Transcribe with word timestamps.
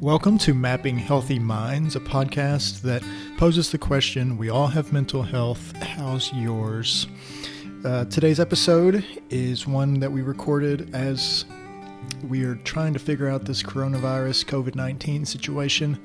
Welcome 0.00 0.38
to 0.38 0.54
Mapping 0.54 0.96
Healthy 0.96 1.40
Minds, 1.40 1.96
a 1.96 2.00
podcast 2.00 2.82
that 2.82 3.02
poses 3.36 3.72
the 3.72 3.78
question 3.78 4.38
we 4.38 4.48
all 4.48 4.68
have 4.68 4.92
mental 4.92 5.24
health. 5.24 5.76
How's 5.78 6.32
yours? 6.32 7.08
Uh, 7.84 8.04
today's 8.04 8.38
episode 8.38 9.04
is 9.28 9.66
one 9.66 9.98
that 9.98 10.12
we 10.12 10.22
recorded 10.22 10.94
as 10.94 11.46
we 12.28 12.44
are 12.44 12.54
trying 12.54 12.92
to 12.92 13.00
figure 13.00 13.28
out 13.28 13.44
this 13.44 13.60
coronavirus 13.60 14.44
COVID 14.44 14.76
19 14.76 15.24
situation. 15.24 15.98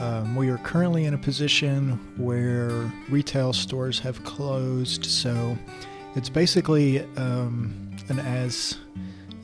Um, 0.00 0.34
we 0.34 0.48
are 0.48 0.58
currently 0.58 1.04
in 1.04 1.14
a 1.14 1.18
position 1.18 2.00
where 2.16 2.90
retail 3.08 3.52
stores 3.52 4.00
have 4.00 4.24
closed, 4.24 5.06
so 5.06 5.56
it's 6.16 6.28
basically 6.28 7.02
um, 7.16 7.90
an 8.08 8.18
as 8.18 8.78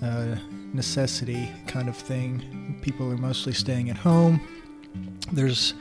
uh, 0.03 0.35
necessity 0.73 1.51
kind 1.67 1.89
of 1.89 1.97
thing. 1.97 2.79
People 2.83 3.11
are 3.13 3.17
mostly 3.17 3.53
staying 3.53 3.91
at 3.91 3.97
home. 3.97 4.41
There's 5.33 5.75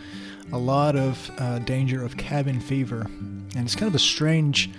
a 0.51 0.57
lot 0.57 0.95
of 0.95 1.31
uh, 1.37 1.59
danger 1.59 2.03
of 2.03 2.17
cabin 2.17 2.59
fever, 2.59 3.01
and 3.01 3.57
it's 3.57 3.75
kind 3.75 3.87
of 3.87 3.95
a 3.95 3.99
strange 3.99 4.69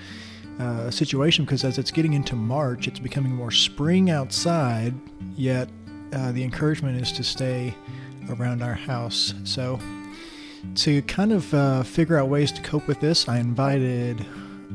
uh, 0.58 0.90
situation 0.90 1.44
because 1.44 1.64
as 1.64 1.78
it's 1.78 1.90
getting 1.90 2.14
into 2.14 2.34
March, 2.34 2.88
it's 2.88 2.98
becoming 2.98 3.32
more 3.34 3.50
spring 3.50 4.10
outside, 4.10 4.94
yet 5.36 5.68
uh, 6.12 6.32
the 6.32 6.42
encouragement 6.42 7.00
is 7.00 7.12
to 7.12 7.22
stay 7.22 7.74
around 8.30 8.62
our 8.62 8.74
house. 8.74 9.34
So, 9.44 9.78
to 10.76 11.02
kind 11.02 11.32
of 11.32 11.52
uh, 11.54 11.82
figure 11.82 12.18
out 12.18 12.28
ways 12.28 12.50
to 12.52 12.62
cope 12.62 12.88
with 12.88 13.00
this, 13.00 13.28
I 13.28 13.38
invited 13.38 14.24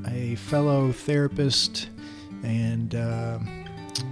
a 0.08 0.36
fellow 0.36 0.92
therapist 0.92 1.90
and 2.44 2.96
uh, 2.96 3.40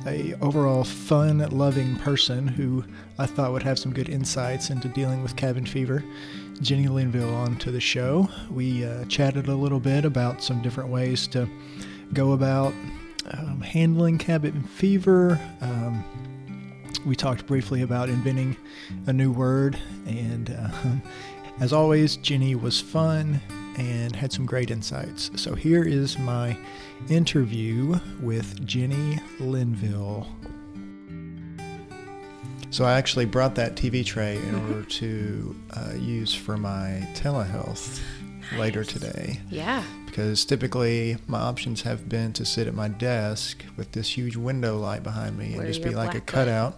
a 0.06 0.34
overall 0.42 0.84
fun 0.84 1.40
loving 1.50 1.96
person 1.98 2.48
who 2.48 2.84
I 3.18 3.26
thought 3.26 3.52
would 3.52 3.64
have 3.64 3.80
some 3.80 3.94
good 3.94 4.10
insights 4.10 4.70
into 4.70 4.88
dealing 4.88 5.22
with 5.24 5.36
cabin 5.36 5.66
fever. 5.66 6.04
Jenny 6.62 6.88
Linville 6.88 7.34
onto 7.34 7.72
the 7.72 7.80
show. 7.80 8.30
We 8.52 8.86
uh, 8.86 9.06
chatted 9.06 9.48
a 9.48 9.56
little 9.56 9.80
bit 9.80 10.06
about 10.06 10.44
some 10.44 10.62
different 10.62 10.90
ways 10.90 11.28
to 11.28 11.50
go 12.14 12.34
about 12.34 12.74
um, 13.32 13.62
handling 13.62 14.18
cabin 14.18 14.64
fever. 14.64 15.40
Um, 15.62 16.04
we 17.06 17.16
talked 17.16 17.46
briefly 17.46 17.82
about 17.82 18.10
inventing 18.10 18.58
a 19.08 19.14
new 19.14 19.32
word, 19.32 19.80
and 20.06 20.50
uh, 20.50 20.72
as 21.62 21.72
always, 21.72 22.18
Jenny 22.18 22.56
was 22.56 22.82
fun 22.82 23.40
and 23.80 24.16
had 24.16 24.32
some 24.32 24.46
great 24.46 24.70
insights. 24.72 25.32
So 25.36 25.56
here 25.56 25.84
is 25.84 26.20
my 26.20 26.58
interview 27.10 27.98
with 28.22 28.66
Jenny 28.66 29.20
Linville. 29.40 30.28
So 32.72 32.86
I 32.86 32.94
actually 32.94 33.26
brought 33.26 33.56
that 33.56 33.76
TV 33.76 34.06
tray 34.06 34.36
in 34.38 34.42
Mm-hmm. 34.56 34.72
order 34.74 34.84
to 34.84 35.56
uh, 35.76 35.94
use 35.98 36.34
for 36.36 36.56
my 36.58 37.08
telehealth 37.16 38.00
later 38.58 38.84
today 38.84 39.40
Yeah. 39.50 39.84
because 40.06 40.44
typically 40.46 41.18
my 41.28 41.40
options 41.40 41.82
have 41.84 42.08
been 42.10 42.34
to 42.34 42.46
sit 42.46 42.68
at 42.68 42.74
my 42.76 42.88
desk 42.88 43.64
with 43.78 43.92
this 43.94 44.16
huge 44.18 44.36
window 44.36 44.78
light 44.78 45.04
behind 45.04 45.38
me 45.38 45.54
and 45.56 45.66
just 45.66 45.84
be 45.84 45.92
like 45.92 46.14
a 46.16 46.22
cutout. 46.22 46.76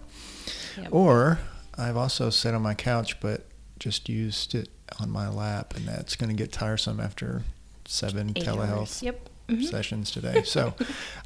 Yep. 0.77 0.87
Or 0.91 1.39
I've 1.77 1.97
also 1.97 2.29
sat 2.29 2.53
on 2.53 2.61
my 2.61 2.73
couch 2.73 3.19
but 3.19 3.45
just 3.81 4.07
used 4.07 4.53
it 4.55 4.69
on 4.99 5.09
my 5.09 5.27
lap, 5.27 5.75
and 5.75 5.85
that's 5.87 6.15
going 6.15 6.29
to 6.29 6.35
get 6.35 6.51
tiresome 6.51 6.99
after 6.99 7.41
seven 7.85 8.31
Eight 8.35 8.45
telehealth. 8.45 9.01
Yep. 9.01 9.27
Mhm. 9.49 9.69
sessions 9.69 10.11
today. 10.11 10.43
So 10.45 10.73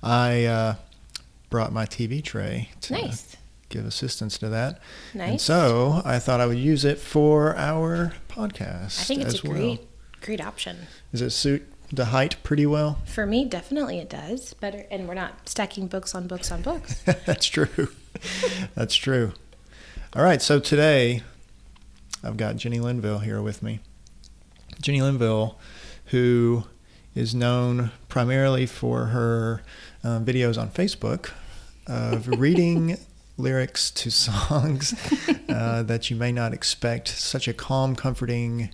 I 0.01 0.45
uh, 0.45 0.75
brought 1.51 1.71
my 1.73 1.85
TV 1.85 2.23
tray 2.23 2.69
to 2.81 2.93
Nice. 2.93 3.35
give 3.69 3.85
assistance 3.85 4.37
to 4.39 4.49
that. 4.49 4.79
Nice. 5.13 5.29
And 5.29 5.41
so 5.41 6.01
I 6.05 6.17
thought 6.19 6.39
I 6.39 6.45
would 6.47 6.57
use 6.57 6.85
it 6.85 6.97
for 6.97 7.55
our 7.57 8.13
podcast 8.29 8.99
I 9.01 9.03
think 9.03 9.21
it's 9.21 9.43
a 9.43 9.47
well. 9.47 9.53
great, 9.57 9.87
great 10.21 10.41
option. 10.41 10.87
Does 11.11 11.21
it 11.21 11.29
suit 11.31 11.67
the 11.91 12.05
height 12.05 12.37
pretty 12.41 12.65
well? 12.65 12.99
For 13.05 13.27
me, 13.27 13.45
definitely 13.45 13.99
it 13.99 14.09
does. 14.09 14.53
Better, 14.55 14.85
and 14.89 15.07
we're 15.07 15.13
not 15.13 15.47
stacking 15.47 15.85
books 15.87 16.15
on 16.15 16.25
books 16.27 16.51
on 16.51 16.61
books. 16.63 16.95
That's 17.25 17.45
true. 17.45 17.89
That's 18.73 18.95
true. 18.95 19.33
All 20.15 20.23
right, 20.23 20.41
so 20.41 20.59
today 20.59 21.21
I've 22.25 22.37
got 22.37 22.57
Jenny 22.57 22.79
Linville 22.79 23.19
here 23.19 23.41
with 23.41 23.61
me. 23.61 23.79
Jenny 24.81 25.01
Linville, 25.01 25.59
who 26.05 26.63
is 27.13 27.35
known 27.35 27.91
primarily 28.09 28.65
for 28.65 29.05
her 29.07 29.61
um, 30.03 30.25
videos 30.25 30.59
on 30.59 30.69
Facebook 30.69 31.31
of 31.87 32.27
reading 32.39 32.97
lyrics 33.37 33.91
to 33.91 34.09
songs 34.09 34.93
uh, 35.49 35.83
that 35.87 36.09
you 36.09 36.15
may 36.15 36.31
not 36.31 36.53
expect 36.53 37.07
such 37.07 37.47
a 37.47 37.53
calm, 37.53 37.95
comforting 37.95 38.69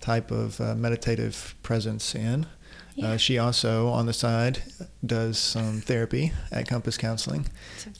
type 0.00 0.30
of 0.30 0.60
uh, 0.60 0.74
meditative 0.74 1.54
presence 1.62 2.14
in. 2.14 2.46
Yeah. 2.94 3.12
Uh, 3.12 3.16
she 3.16 3.38
also, 3.38 3.88
on 3.88 4.06
the 4.06 4.12
side, 4.12 4.62
does 5.04 5.38
some 5.38 5.80
therapy 5.80 6.32
at 6.50 6.68
Compass 6.68 6.96
Counseling 6.96 7.46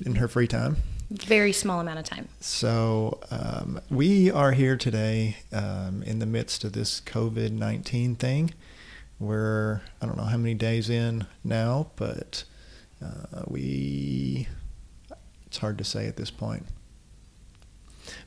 in 0.05 0.17
her 0.17 0.29
free 0.29 0.49
time. 0.49 0.77
Very 1.11 1.53
small 1.53 1.81
amount 1.81 1.99
of 1.99 2.05
time. 2.05 2.29
So 2.39 3.19
um, 3.33 3.81
we 3.91 4.31
are 4.31 4.53
here 4.53 4.77
today 4.77 5.39
um, 5.53 6.05
in 6.05 6.21
the 6.21 6.27
midst 6.27 6.63
of 6.63 6.73
this 6.73 7.01
COVID 7.01 7.51
nineteen 7.51 8.15
thing. 8.15 8.55
We're 9.19 9.81
I 10.01 10.07
don't 10.07 10.17
know 10.17 10.23
how 10.25 10.37
many 10.37 10.55
days 10.55 10.89
in 10.89 11.27
now, 11.43 11.91
but 11.97 12.45
uh, 13.05 13.43
we 13.49 14.47
it's 15.47 15.59
hard 15.59 15.79
to 15.79 15.85
say 15.85 16.07
at 16.07 16.17
this 16.17 16.31
point. 16.31 16.65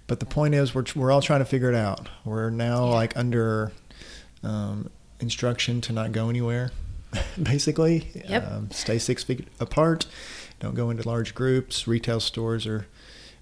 But 0.06 0.20
the 0.20 0.26
point 0.26 0.54
is, 0.54 0.76
we're 0.76 0.84
we're 0.94 1.12
all 1.12 1.22
trying 1.22 1.40
to 1.40 1.46
figure 1.46 1.70
it 1.70 1.76
out. 1.76 2.10
We're 2.26 2.50
now 2.50 2.88
Yeah. 2.88 2.94
like 2.96 3.16
under 3.16 3.72
um, 4.44 4.90
instruction 5.22 5.80
to 5.82 5.94
not 5.94 6.12
go 6.12 6.28
anywhere, 6.30 6.72
basically. 7.42 8.10
Yep. 8.28 8.52
Um, 8.52 8.72
stay 8.72 9.00
six 9.00 9.24
feet 9.24 9.48
apart. 9.62 10.06
Don't 10.64 10.76
go 10.76 10.90
into 10.90 11.06
large 11.06 11.36
groups. 11.36 11.90
Retail 11.90 12.22
stores 12.22 12.66
are 12.66 12.88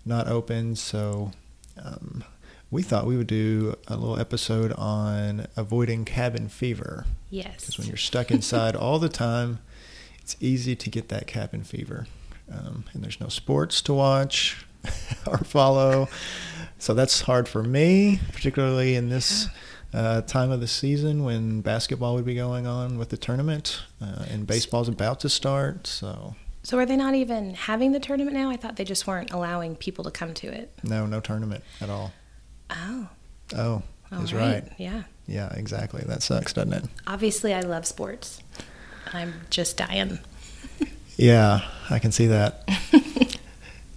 not 0.03 0.27
open, 0.27 0.75
so 0.75 1.33
um, 1.77 2.23
we 2.71 2.81
thought 2.81 3.05
we 3.05 3.15
would 3.15 3.27
do 3.27 3.75
a 3.87 3.95
little 3.95 4.19
episode 4.19 4.73
on 4.73 5.45
avoiding 5.55 6.03
cabin 6.03 6.49
fever. 6.49 7.05
Yes. 7.29 7.57
Because 7.59 7.77
when 7.77 7.87
you're 7.87 7.95
stuck 7.95 8.31
inside 8.31 8.75
all 8.75 8.97
the 8.97 9.07
time, 9.07 9.59
it's 10.19 10.35
easy 10.39 10.75
to 10.75 10.89
get 10.89 11.09
that 11.09 11.27
cabin 11.27 11.63
fever. 11.63 12.07
Um, 12.51 12.85
and 12.91 13.03
there's 13.03 13.21
no 13.21 13.27
sports 13.27 13.83
to 13.83 13.93
watch 13.93 14.65
or 15.27 15.37
follow. 15.37 16.09
So 16.79 16.95
that's 16.95 17.21
hard 17.21 17.47
for 17.47 17.61
me, 17.61 18.19
particularly 18.33 18.95
in 18.95 19.09
this 19.09 19.47
uh, 19.93 20.21
time 20.21 20.49
of 20.49 20.59
the 20.59 20.67
season 20.67 21.23
when 21.23 21.61
basketball 21.61 22.15
would 22.15 22.25
be 22.25 22.33
going 22.33 22.65
on 22.65 22.97
with 22.97 23.09
the 23.09 23.17
tournament 23.17 23.83
uh, 24.01 24.25
and 24.27 24.47
baseball's 24.47 24.87
about 24.87 25.19
to 25.19 25.29
start. 25.29 25.85
So, 25.85 26.33
So 26.63 26.77
are 26.77 26.85
they 26.85 26.95
not 26.95 27.15
even 27.15 27.55
having 27.55 27.91
the 27.91 27.99
tournament 27.99 28.35
now? 28.35 28.49
I 28.49 28.55
thought 28.55 28.75
they 28.75 28.83
just 28.83 29.07
weren't 29.07 29.31
allowing 29.31 29.75
people 29.75 30.03
to 30.03 30.11
come 30.11 30.33
to 30.35 30.47
it. 30.47 30.71
no, 30.83 31.05
no 31.05 31.19
tournament 31.19 31.63
at 31.81 31.89
all. 31.89 32.13
Oh. 32.69 33.09
Oh, 33.55 33.83
all 34.11 34.21
is 34.23 34.33
right. 34.33 34.63
Yeah. 34.77 35.03
Yeah, 35.27 35.51
exactly. 35.53 36.03
That 36.05 36.23
sucks, 36.23 36.53
doesn't 36.53 36.73
it? 36.73 36.83
Obviously, 37.07 37.53
I 37.53 37.61
love 37.61 37.85
sports. 37.85 38.41
I'm 39.13 39.33
just 39.49 39.77
dying. 39.77 40.19
Yeah, 41.17 41.61
I 41.91 41.99
can 41.99 42.11
see 42.11 42.27
that. 42.27 42.67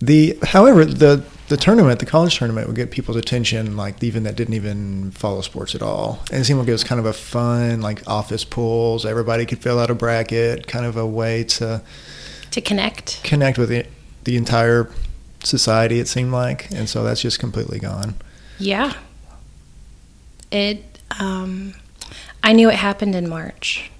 the 0.00 0.36
however 0.42 0.84
the 0.84 1.24
the 1.48 1.56
tournament, 1.56 2.00
the 2.00 2.06
college 2.06 2.36
tournament, 2.36 2.66
would 2.66 2.76
get 2.76 2.90
people's 2.90 3.16
attention, 3.16 3.78
like 3.78 4.02
even 4.02 4.24
that 4.24 4.36
didn't 4.36 4.54
even 4.54 5.10
follow 5.12 5.40
sports 5.40 5.74
at 5.74 5.80
all. 5.80 6.22
And 6.30 6.40
it 6.42 6.44
seemed 6.44 6.58
like 6.58 6.68
it 6.68 6.72
was 6.72 6.84
kind 6.84 6.98
of 6.98 7.06
a 7.06 7.12
fun, 7.14 7.80
like 7.80 8.06
office 8.06 8.44
pools. 8.44 9.06
Everybody 9.06 9.46
could 9.46 9.58
fill 9.60 9.78
out 9.78 9.88
a 9.90 9.94
bracket, 9.94 10.66
kind 10.66 10.84
of 10.84 10.98
a 10.98 11.06
way 11.06 11.44
to 11.44 11.80
To 12.54 12.60
connect. 12.60 13.20
connect 13.24 13.58
with 13.58 13.68
the, 13.68 13.84
the 14.22 14.36
entire 14.36 14.88
society. 15.42 15.98
It 15.98 16.06
seemed 16.06 16.30
like, 16.30 16.70
and 16.70 16.88
so 16.88 17.02
that's 17.02 17.20
just 17.20 17.40
completely 17.40 17.80
gone. 17.80 18.14
Yeah. 18.60 18.92
It, 20.52 21.00
um, 21.18 21.74
I 22.44 22.52
knew 22.52 22.68
it 22.70 22.76
happened 22.76 23.16
in 23.16 23.28
March. 23.28 23.90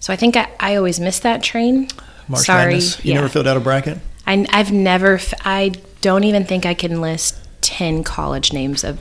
So 0.00 0.14
I 0.14 0.16
think 0.16 0.34
I, 0.34 0.48
I 0.58 0.76
always 0.76 0.98
missed 0.98 1.24
that 1.24 1.42
train. 1.42 1.88
March 2.26 2.46
Sorry. 2.46 2.72
Madness. 2.72 3.04
You 3.04 3.10
yeah. 3.10 3.16
never 3.16 3.28
filled 3.28 3.46
out 3.46 3.58
a 3.58 3.60
bracket. 3.60 3.98
I, 4.26 4.46
I've 4.48 4.72
never, 4.72 5.16
f- 5.16 5.34
I 5.44 5.72
don't 6.00 6.24
even 6.24 6.46
think 6.46 6.64
I 6.64 6.72
can 6.72 7.02
list 7.02 7.36
10 7.60 8.02
college 8.02 8.50
names 8.50 8.82
of 8.82 8.98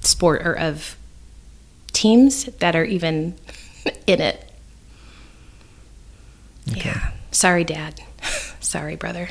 sport 0.00 0.40
or 0.46 0.58
of 0.58 0.96
teams 1.92 2.44
that 2.44 2.74
are 2.74 2.84
even 2.84 3.34
in 4.06 4.22
it. 4.22 4.50
Okay. 6.70 6.88
Yeah. 6.88 7.10
Sorry, 7.30 7.64
Dad. 7.64 8.00
Sorry, 8.62 8.96
brother. 8.96 9.28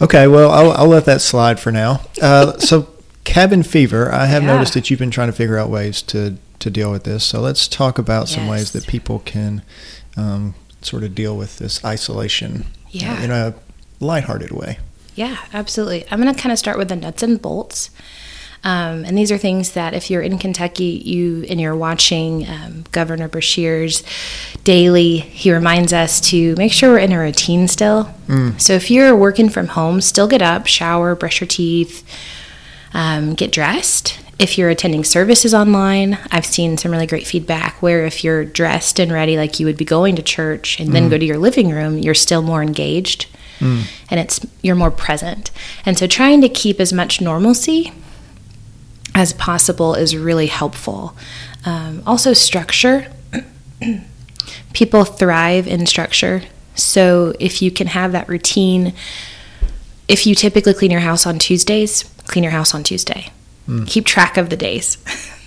Okay, 0.00 0.26
well, 0.26 0.50
I'll, 0.50 0.72
I'll 0.72 0.88
let 0.88 1.04
that 1.06 1.20
slide 1.20 1.58
for 1.60 1.70
now. 1.72 2.02
Uh, 2.20 2.58
so, 2.58 2.88
cabin 3.24 3.62
fever, 3.62 4.12
I 4.12 4.26
have 4.26 4.42
Yeah. 4.42 4.52
noticed 4.54 4.74
that 4.74 4.90
you've 4.90 4.98
been 5.00 5.10
trying 5.10 5.28
to 5.28 5.32
figure 5.32 5.58
out 5.58 5.68
ways 5.70 6.02
to, 6.02 6.36
to 6.58 6.70
deal 6.70 6.90
with 6.90 7.04
this. 7.04 7.24
So, 7.24 7.40
let's 7.40 7.66
talk 7.68 7.98
about 7.98 8.28
some 8.28 8.46
ways 8.46 8.72
that 8.72 8.86
people 8.86 9.20
can 9.20 9.62
um, 10.16 10.54
sort 10.82 11.02
of 11.04 11.14
deal 11.14 11.36
with 11.36 11.58
this 11.58 11.84
isolation 11.84 12.66
uh, 12.66 12.88
Yeah. 12.90 13.22
in 13.22 13.30
a 13.30 13.54
lighthearted 14.00 14.50
way. 14.50 14.78
Yeah, 15.14 15.36
absolutely. 15.52 16.04
I'm 16.10 16.20
going 16.20 16.34
to 16.34 16.40
kind 16.40 16.52
of 16.52 16.58
start 16.58 16.78
with 16.78 16.88
the 16.88 16.96
nuts 16.96 17.22
and 17.22 17.40
bolts. 17.40 17.90
Um, 18.62 19.04
and 19.04 19.16
these 19.16 19.32
are 19.32 19.38
things 19.38 19.72
that 19.72 19.94
if 19.94 20.10
you're 20.10 20.20
in 20.20 20.38
Kentucky, 20.38 21.02
you 21.04 21.46
and 21.48 21.60
you're 21.60 21.76
watching 21.76 22.46
um, 22.46 22.84
Governor 22.92 23.28
Beshear's 23.28 24.02
daily, 24.64 25.18
he 25.18 25.52
reminds 25.52 25.92
us 25.92 26.20
to 26.30 26.54
make 26.56 26.72
sure 26.72 26.90
we're 26.92 26.98
in 26.98 27.12
a 27.12 27.18
routine 27.18 27.68
still. 27.68 28.12
Mm. 28.26 28.60
So 28.60 28.74
if 28.74 28.90
you're 28.90 29.16
working 29.16 29.48
from 29.48 29.68
home, 29.68 30.00
still 30.00 30.28
get 30.28 30.42
up, 30.42 30.66
shower, 30.66 31.14
brush 31.14 31.40
your 31.40 31.48
teeth, 31.48 32.06
um, 32.92 33.34
get 33.34 33.50
dressed. 33.50 34.20
If 34.38 34.56
you're 34.56 34.70
attending 34.70 35.04
services 35.04 35.54
online, 35.54 36.18
I've 36.30 36.46
seen 36.46 36.76
some 36.76 36.92
really 36.92 37.06
great 37.06 37.26
feedback 37.26 37.80
where 37.82 38.04
if 38.04 38.24
you're 38.24 38.44
dressed 38.44 38.98
and 38.98 39.12
ready 39.12 39.36
like 39.36 39.60
you 39.60 39.66
would 39.66 39.76
be 39.76 39.84
going 39.84 40.16
to 40.16 40.22
church 40.22 40.80
and 40.80 40.92
then 40.92 41.06
mm. 41.06 41.10
go 41.10 41.18
to 41.18 41.24
your 41.24 41.38
living 41.38 41.70
room, 41.70 41.98
you're 41.98 42.14
still 42.14 42.42
more 42.42 42.62
engaged. 42.62 43.26
Mm. 43.58 43.84
And 44.10 44.20
it's 44.20 44.40
you're 44.62 44.76
more 44.76 44.90
present. 44.90 45.50
And 45.84 45.98
so 45.98 46.06
trying 46.06 46.40
to 46.40 46.48
keep 46.48 46.80
as 46.80 46.92
much 46.92 47.20
normalcy 47.20 47.92
as 49.20 49.34
possible 49.34 49.94
is 49.94 50.16
really 50.16 50.46
helpful. 50.46 51.14
Um, 51.66 52.02
also, 52.06 52.32
structure. 52.32 53.12
People 54.72 55.04
thrive 55.04 55.66
in 55.66 55.84
structure. 55.84 56.42
So, 56.74 57.34
if 57.38 57.60
you 57.60 57.70
can 57.70 57.88
have 57.88 58.12
that 58.12 58.30
routine, 58.30 58.94
if 60.08 60.26
you 60.26 60.34
typically 60.34 60.72
clean 60.72 60.90
your 60.90 61.00
house 61.00 61.26
on 61.26 61.38
Tuesdays, 61.38 62.04
clean 62.28 62.42
your 62.42 62.52
house 62.52 62.74
on 62.74 62.82
Tuesday. 62.82 63.30
Mm. 63.68 63.86
Keep 63.86 64.06
track 64.06 64.38
of 64.38 64.48
the 64.48 64.56
days. 64.56 64.96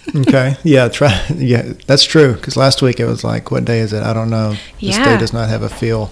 okay. 0.16 0.56
Yeah. 0.64 0.88
Try. 0.90 1.26
Yeah, 1.36 1.74
that's 1.88 2.04
true. 2.04 2.34
Because 2.34 2.56
last 2.56 2.84
week 2.84 3.00
it 3.00 3.08
was 3.08 3.24
like, 3.24 3.50
what 3.50 3.66
day 3.66 3.80
is 3.80 3.92
it? 3.92 4.04
I 4.04 4.14
don't 4.14 4.30
know. 4.30 4.52
This 4.80 4.98
yeah. 4.98 5.06
day 5.06 5.18
does 5.18 5.34
not 5.34 5.50
have 5.50 5.64
a 5.64 5.70
feel. 5.70 6.12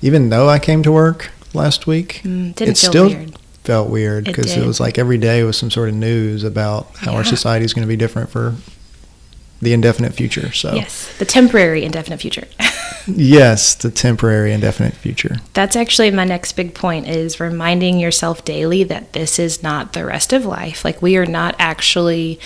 Even 0.00 0.30
though 0.30 0.48
I 0.48 0.58
came 0.58 0.82
to 0.84 0.90
work 0.90 1.32
last 1.52 1.86
week, 1.86 2.22
mm, 2.24 2.54
didn't 2.54 2.78
feel 2.78 2.90
still 2.90 3.08
weird 3.08 3.38
felt 3.64 3.88
weird 3.88 4.24
because 4.24 4.54
it, 4.54 4.62
it, 4.62 4.66
was 4.66 4.78
like 4.78 4.98
every 4.98 5.18
day 5.18 5.42
was 5.42 5.56
some 5.56 5.70
sort 5.70 5.88
of 5.88 5.94
news 5.94 6.44
about 6.44 6.94
how 6.96 7.12
yeah. 7.12 7.18
our 7.18 7.24
society 7.24 7.64
is 7.64 7.72
going 7.72 7.82
to 7.82 7.88
be 7.88 7.96
different 7.96 8.28
for 8.28 8.54
the 9.60 9.72
indefinite 9.72 10.12
future. 10.12 10.52
So 10.52 10.74
yes, 10.74 11.16
the 11.18 11.24
temporary 11.24 11.84
indefinite 11.84 12.20
future. 12.20 12.46
yes, 13.06 13.74
the 13.74 13.90
temporary 13.90 14.52
indefinite 14.52 14.94
future. 14.94 15.36
That's 15.54 15.74
actually 15.74 16.10
my 16.10 16.24
next 16.24 16.52
big 16.52 16.74
point 16.74 17.08
is 17.08 17.40
reminding 17.40 17.98
yourself 17.98 18.44
daily 18.44 18.84
that 18.84 19.14
this 19.14 19.38
is 19.38 19.62
not 19.62 19.94
the 19.94 20.04
rest 20.04 20.32
of 20.32 20.44
life. 20.44 20.84
Like 20.84 21.00
we 21.00 21.16
are 21.16 21.26
not 21.26 21.56
actually 21.58 22.38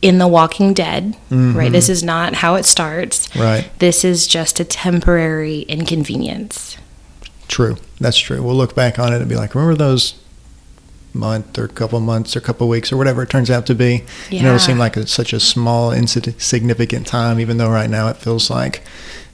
in 0.00 0.18
the 0.18 0.28
walking 0.28 0.72
dead 0.72 1.16
mm-hmm. 1.28 1.56
right 1.58 1.72
this 1.72 1.88
is 1.88 2.04
not 2.04 2.34
how 2.34 2.54
it 2.54 2.64
starts 2.64 3.34
right 3.34 3.68
this 3.80 4.04
is 4.04 4.28
just 4.28 4.60
a 4.60 4.64
temporary 4.64 5.62
inconvenience 5.62 6.78
true 7.48 7.76
that's 7.98 8.16
true 8.16 8.40
we'll 8.40 8.54
look 8.54 8.76
back 8.76 8.96
on 9.00 9.12
it 9.12 9.20
and 9.20 9.28
be 9.28 9.34
like 9.34 9.56
remember 9.56 9.74
those 9.74 10.14
month 11.18 11.58
or 11.58 11.64
a 11.64 11.68
couple 11.68 12.00
months 12.00 12.34
or 12.34 12.38
a 12.38 12.42
couple 12.42 12.68
weeks 12.68 12.92
or 12.92 12.96
whatever 12.96 13.22
it 13.22 13.30
turns 13.30 13.50
out 13.50 13.66
to 13.66 13.74
be. 13.74 14.04
Yeah. 14.30 14.38
You 14.38 14.42
know, 14.44 14.54
it 14.54 14.60
seemed 14.60 14.78
like 14.78 14.96
a, 14.96 15.06
such 15.06 15.32
a 15.32 15.40
small, 15.40 15.92
insignificant 15.92 17.06
time, 17.06 17.40
even 17.40 17.58
though 17.58 17.70
right 17.70 17.90
now 17.90 18.08
it 18.08 18.16
feels 18.16 18.50
like 18.50 18.82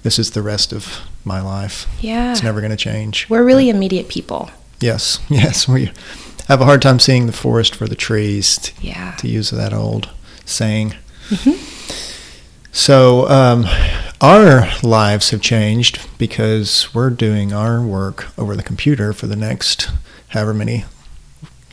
this 0.02 0.19
is 0.19 0.32
the 0.32 0.42
rest 0.42 0.72
of 0.72 1.00
my 1.25 1.40
life. 1.40 1.86
Yeah. 2.00 2.32
It's 2.32 2.42
never 2.42 2.60
going 2.60 2.70
to 2.70 2.76
change. 2.76 3.28
We're 3.28 3.44
really 3.44 3.70
but, 3.70 3.76
immediate 3.76 4.08
people. 4.08 4.50
Yes, 4.81 5.20
yes. 5.28 5.69
We 5.69 5.92
have 6.48 6.60
a 6.60 6.64
hard 6.64 6.82
time 6.82 6.98
seeing 6.98 7.26
the 7.26 7.32
forest 7.32 7.75
for 7.75 7.86
the 7.86 7.94
trees, 7.94 8.58
to, 8.58 8.72
yeah. 8.81 9.12
to 9.19 9.28
use 9.28 9.50
that 9.50 9.72
old 9.72 10.10
saying. 10.44 10.94
Mm-hmm. 11.28 11.75
So, 12.72 13.28
um, 13.28 13.66
our 14.20 14.69
lives 14.82 15.31
have 15.31 15.40
changed 15.40 16.00
because 16.19 16.92
we're 16.92 17.10
doing 17.10 17.52
our 17.52 17.81
work 17.81 18.36
over 18.36 18.56
the 18.56 18.62
computer 18.62 19.12
for 19.12 19.26
the 19.26 19.36
next 19.36 19.90
however 20.28 20.52
many 20.52 20.84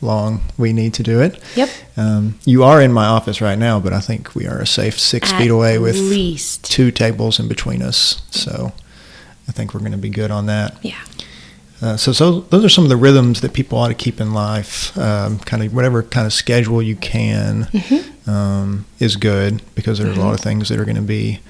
long 0.02 0.40
we 0.58 0.72
need 0.72 0.94
to 0.94 1.02
do 1.02 1.20
it. 1.20 1.40
Yep. 1.56 1.68
Um, 1.96 2.38
you 2.44 2.64
are 2.64 2.82
in 2.82 2.92
my 2.92 3.06
office 3.06 3.40
right 3.40 3.58
now, 3.58 3.80
but 3.80 3.92
I 3.92 4.00
think 4.00 4.34
we 4.34 4.46
are 4.46 4.58
a 4.58 4.66
safe 4.66 4.98
six 4.98 5.32
At 5.32 5.38
feet 5.38 5.50
away 5.50 5.78
with 5.78 5.96
least. 5.96 6.70
two 6.70 6.90
tables 6.90 7.38
in 7.38 7.48
between 7.48 7.82
us. 7.82 8.22
So 8.30 8.72
I 9.48 9.52
think 9.52 9.74
we're 9.74 9.80
going 9.80 9.92
to 9.92 9.98
be 9.98 10.10
good 10.10 10.30
on 10.30 10.46
that. 10.46 10.76
Yeah. 10.82 11.00
Uh, 11.80 11.96
so, 11.96 12.12
so 12.12 12.40
those 12.42 12.64
are 12.64 12.68
some 12.68 12.84
of 12.84 12.90
the 12.90 12.96
rhythms 12.96 13.40
that 13.40 13.52
people 13.52 13.76
ought 13.76 13.88
to 13.88 13.94
keep 13.94 14.20
in 14.20 14.32
life. 14.32 14.96
Um, 14.96 15.40
kind 15.40 15.64
of 15.64 15.74
whatever 15.74 16.04
kind 16.04 16.26
of 16.26 16.32
schedule 16.32 16.80
you 16.80 16.94
can 16.94 17.64
mm-hmm. 17.64 18.30
um, 18.30 18.86
is 19.00 19.16
good 19.16 19.62
because 19.74 19.98
there's 19.98 20.12
mm-hmm. 20.12 20.20
a 20.20 20.24
lot 20.24 20.34
of 20.34 20.40
things 20.40 20.68
that 20.68 20.78
are 20.78 20.84
going 20.84 20.96
to 20.96 21.02
be 21.02 21.40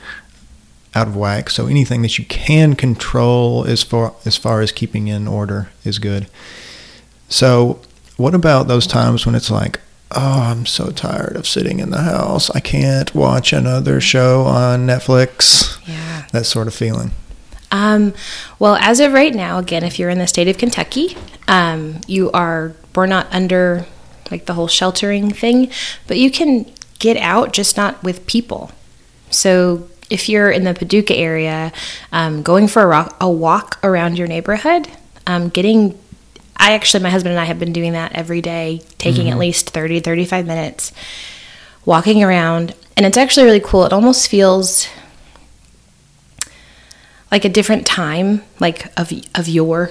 out 0.94 1.06
of 1.06 1.16
whack. 1.16 1.50
So 1.50 1.66
anything 1.66 2.00
that 2.02 2.18
you 2.18 2.24
can 2.24 2.74
control 2.74 3.64
as 3.64 3.82
far 3.82 4.14
as 4.24 4.36
far 4.38 4.62
as 4.62 4.72
keeping 4.72 5.08
in 5.08 5.28
order 5.28 5.68
is 5.84 5.98
good. 5.98 6.28
So 7.28 7.80
what 8.22 8.34
about 8.34 8.68
those 8.68 8.86
times 8.86 9.26
when 9.26 9.34
it's 9.34 9.50
like, 9.50 9.80
oh, 10.12 10.42
I'm 10.42 10.64
so 10.64 10.90
tired 10.92 11.34
of 11.34 11.46
sitting 11.46 11.80
in 11.80 11.90
the 11.90 12.02
house. 12.02 12.50
I 12.50 12.60
can't 12.60 13.12
watch 13.14 13.52
another 13.52 14.00
show 14.00 14.42
on 14.42 14.86
Netflix. 14.86 15.76
Yeah. 15.88 16.26
That 16.32 16.46
sort 16.46 16.68
of 16.68 16.74
feeling. 16.74 17.10
Um, 17.72 18.14
well, 18.60 18.76
as 18.76 19.00
of 19.00 19.12
right 19.12 19.34
now, 19.34 19.58
again, 19.58 19.82
if 19.82 19.98
you're 19.98 20.08
in 20.08 20.18
the 20.18 20.28
state 20.28 20.46
of 20.46 20.56
Kentucky, 20.56 21.16
um, 21.48 22.00
you 22.06 22.30
are, 22.30 22.74
we're 22.94 23.06
not 23.06 23.26
under 23.32 23.86
like 24.30 24.46
the 24.46 24.54
whole 24.54 24.68
sheltering 24.68 25.32
thing, 25.32 25.70
but 26.06 26.16
you 26.16 26.30
can 26.30 26.70
get 27.00 27.16
out, 27.16 27.52
just 27.52 27.76
not 27.76 28.00
with 28.04 28.26
people. 28.26 28.70
So 29.30 29.88
if 30.10 30.28
you're 30.28 30.50
in 30.50 30.64
the 30.64 30.74
Paducah 30.74 31.16
area, 31.16 31.72
um, 32.12 32.42
going 32.42 32.68
for 32.68 32.82
a, 32.82 32.86
rock, 32.86 33.16
a, 33.20 33.28
walk 33.28 33.80
around 33.82 34.16
your 34.16 34.28
neighborhood, 34.28 34.88
um, 35.26 35.48
getting 35.48 35.98
I 36.62 36.74
actually, 36.74 37.02
my 37.02 37.10
husband 37.10 37.32
and 37.32 37.40
I 37.40 37.44
have 37.44 37.58
been 37.58 37.72
doing 37.72 37.92
that 37.94 38.12
every 38.12 38.40
day, 38.40 38.82
taking 38.96 39.24
mm-hmm. 39.24 39.32
at 39.32 39.38
least 39.38 39.70
30, 39.70 39.98
35 39.98 40.46
minutes, 40.46 40.92
walking 41.84 42.22
around. 42.22 42.76
And 42.96 43.04
it's 43.04 43.16
actually 43.16 43.46
really 43.46 43.60
cool. 43.60 43.84
It 43.84 43.92
almost 43.92 44.28
feels 44.28 44.86
like 47.32 47.44
a 47.44 47.48
different 47.48 47.84
time, 47.84 48.42
like 48.60 48.86
of 48.96 49.12
of 49.34 49.48
your, 49.48 49.90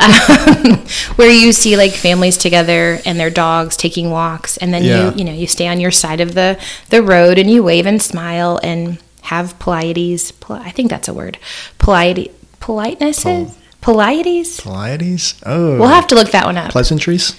um, 0.00 0.78
where 1.16 1.30
you 1.30 1.52
see 1.52 1.76
like 1.76 1.92
families 1.92 2.38
together 2.38 2.98
and 3.04 3.20
their 3.20 3.28
dogs 3.28 3.76
taking 3.76 4.10
walks, 4.10 4.56
and 4.56 4.72
then 4.72 4.82
yeah. 4.82 5.10
you 5.10 5.18
you 5.18 5.24
know 5.24 5.32
you 5.32 5.46
stay 5.46 5.68
on 5.68 5.78
your 5.78 5.90
side 5.90 6.20
of 6.20 6.32
the 6.34 6.58
the 6.88 7.02
road 7.02 7.36
and 7.36 7.50
you 7.50 7.62
wave 7.62 7.84
and 7.84 8.00
smile 8.00 8.58
and 8.62 8.98
have 9.22 9.58
politeities. 9.58 10.32
I 10.48 10.70
think 10.70 10.88
that's 10.88 11.08
a 11.08 11.12
word. 11.12 11.36
Polite 11.78 12.32
politeness. 12.60 13.26
Polieties? 13.80 14.60
Polieties? 14.60 15.40
Oh. 15.46 15.78
We'll 15.78 15.88
have 15.88 16.06
to 16.08 16.14
look 16.14 16.30
that 16.32 16.46
one 16.46 16.56
up. 16.56 16.70
Pleasantries? 16.70 17.38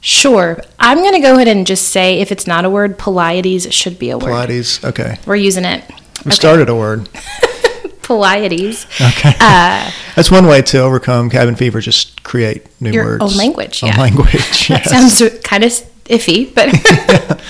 Sure. 0.00 0.60
I'm 0.78 0.98
going 0.98 1.14
to 1.14 1.20
go 1.20 1.34
ahead 1.34 1.48
and 1.48 1.66
just 1.66 1.88
say 1.88 2.20
if 2.20 2.30
it's 2.30 2.46
not 2.46 2.64
a 2.64 2.70
word, 2.70 2.98
polieties 2.98 3.72
should 3.72 3.98
be 3.98 4.10
a 4.10 4.18
word. 4.18 4.30
Polieties, 4.30 4.84
okay. 4.84 5.18
We're 5.26 5.36
using 5.36 5.64
it. 5.64 5.84
We 5.88 6.28
okay. 6.28 6.30
started 6.30 6.68
a 6.68 6.74
word. 6.74 7.08
polieties. 8.02 8.86
Okay. 9.00 9.34
Uh, 9.38 9.90
That's 10.16 10.30
one 10.30 10.46
way 10.46 10.62
to 10.62 10.78
overcome 10.78 11.28
cabin 11.30 11.56
fever, 11.56 11.80
just 11.80 12.22
create 12.22 12.66
new 12.80 12.90
your 12.90 13.04
words. 13.04 13.22
own 13.22 13.36
language. 13.36 13.82
Own 13.82 13.90
yeah. 13.90 14.00
language. 14.00 14.68
that 14.68 14.86
sounds 14.86 15.20
kind 15.42 15.64
of 15.64 15.70
iffy, 16.06 16.52
but 16.54 16.72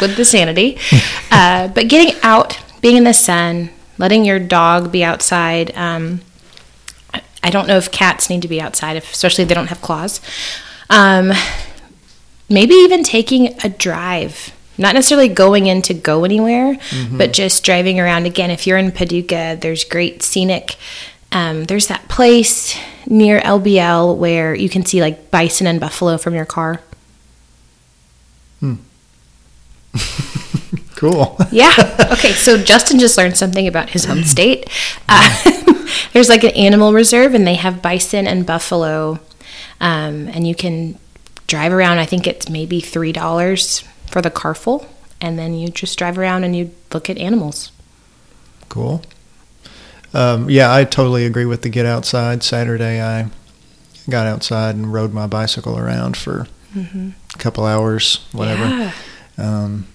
with 0.01 0.17
the 0.17 0.25
sanity. 0.25 0.79
Uh, 1.31 1.69
but 1.69 1.89
getting 1.89 2.19
out, 2.23 2.59
being 2.81 2.97
in 2.97 3.05
the 3.05 3.15
sun, 3.15 3.71
letting 3.99 4.25
your 4.25 4.41
dog 4.41 4.91
be 4.91 5.05
outside. 5.05 5.77
Um, 5.77 6.23
I 7.49 7.51
don't 7.51 7.67
know 7.67 7.79
if 7.79 7.91
cats 7.91 8.29
need 8.29 8.43
to 8.43 8.49
be 8.49 8.61
outside, 8.61 8.99
if, 8.99 9.11
especially 9.11 9.41
if 9.41 9.49
they 9.49 9.55
don't 9.55 9.69
have 9.69 9.81
claws. 9.81 10.21
Um, 10.91 11.33
maybe 12.51 12.75
even 12.75 13.03
taking 13.03 13.55
a 13.65 13.71
drive. 13.71 14.53
Not 14.77 14.95
necessarily 14.95 15.29
going 15.29 15.65
in 15.65 15.81
to 15.83 15.95
go 15.95 16.25
anywhere, 16.25 16.75
mm-hmm. 16.75 17.17
but 17.17 17.33
just 17.33 17.65
driving 17.65 17.99
around. 17.99 18.27
Again, 18.27 18.51
if 18.51 18.67
you're 18.67 18.77
in 18.77 18.93
Paducah, 18.93 19.57
there's 19.59 19.83
great 19.83 20.23
scenic. 20.23 20.77
Um, 21.33 21.65
there's 21.65 21.87
that 21.87 22.07
place 22.11 22.79
near 23.07 23.41
LBL 23.41 24.19
where 24.19 24.55
you 24.55 24.69
can 24.69 24.85
see 24.85 25.01
like 25.01 25.31
bison 25.31 25.67
and 25.67 25.81
buffalo 25.81 26.19
from 26.19 26.35
your 26.35 26.45
car. 26.45 26.83
Hmm. 28.61 28.75
cool. 30.97 31.39
yeah. 31.51 31.73
Okay. 32.13 32.33
So 32.33 32.63
Justin 32.63 32.99
just 32.99 33.17
learned 33.17 33.39
something 33.39 33.67
about 33.67 33.89
his 33.89 34.05
home 34.05 34.23
state. 34.35 34.69
Uh, 35.09 35.75
there's 36.13 36.29
like 36.29 36.45
an 36.45 36.51
animal 36.51 36.93
reserve, 36.93 37.35
and 37.35 37.47
they 37.47 37.55
have 37.55 37.83
bison 37.83 38.27
and 38.27 38.47
buffalo, 38.47 39.21
um, 39.81 40.29
and 40.29 40.47
you 40.47 40.55
can 40.55 40.99
drive 41.47 41.73
around. 41.73 41.99
I 41.99 42.05
think 42.05 42.27
it's 42.27 42.49
maybe 42.49 42.81
three 42.81 43.13
dollars 43.13 43.85
for 44.07 44.23
the 44.23 44.31
car 44.31 44.55
full, 44.55 44.87
and 45.21 45.39
then 45.39 45.55
you 45.55 45.69
just 45.69 45.99
drive 45.99 46.19
around 46.19 46.45
and 46.45 46.55
you 46.57 46.71
look 46.93 47.11
at 47.11 47.19
animals. 47.19 47.73
Cool. 48.69 49.03
Um, 50.15 50.49
yeah, 50.49 50.73
I 50.73 50.85
totally 50.85 51.27
agree 51.27 51.45
with 51.45 51.63
the 51.63 51.69
get 51.69 51.87
outside. 51.87 52.43
Saturday, 52.43 53.03
I 53.03 53.29
got 54.09 54.27
outside 54.27 54.75
and 54.75 54.93
rode 54.93 55.13
my 55.13 55.27
bicycle 55.27 55.79
around 55.79 56.17
for 56.17 56.47
mm-hmm. 56.75 57.11
a 57.35 57.39
couple 57.39 57.65
hours, 57.65 58.27
whatever. 58.33 58.65
Yeah. 58.65 58.93
Um, 59.37 59.87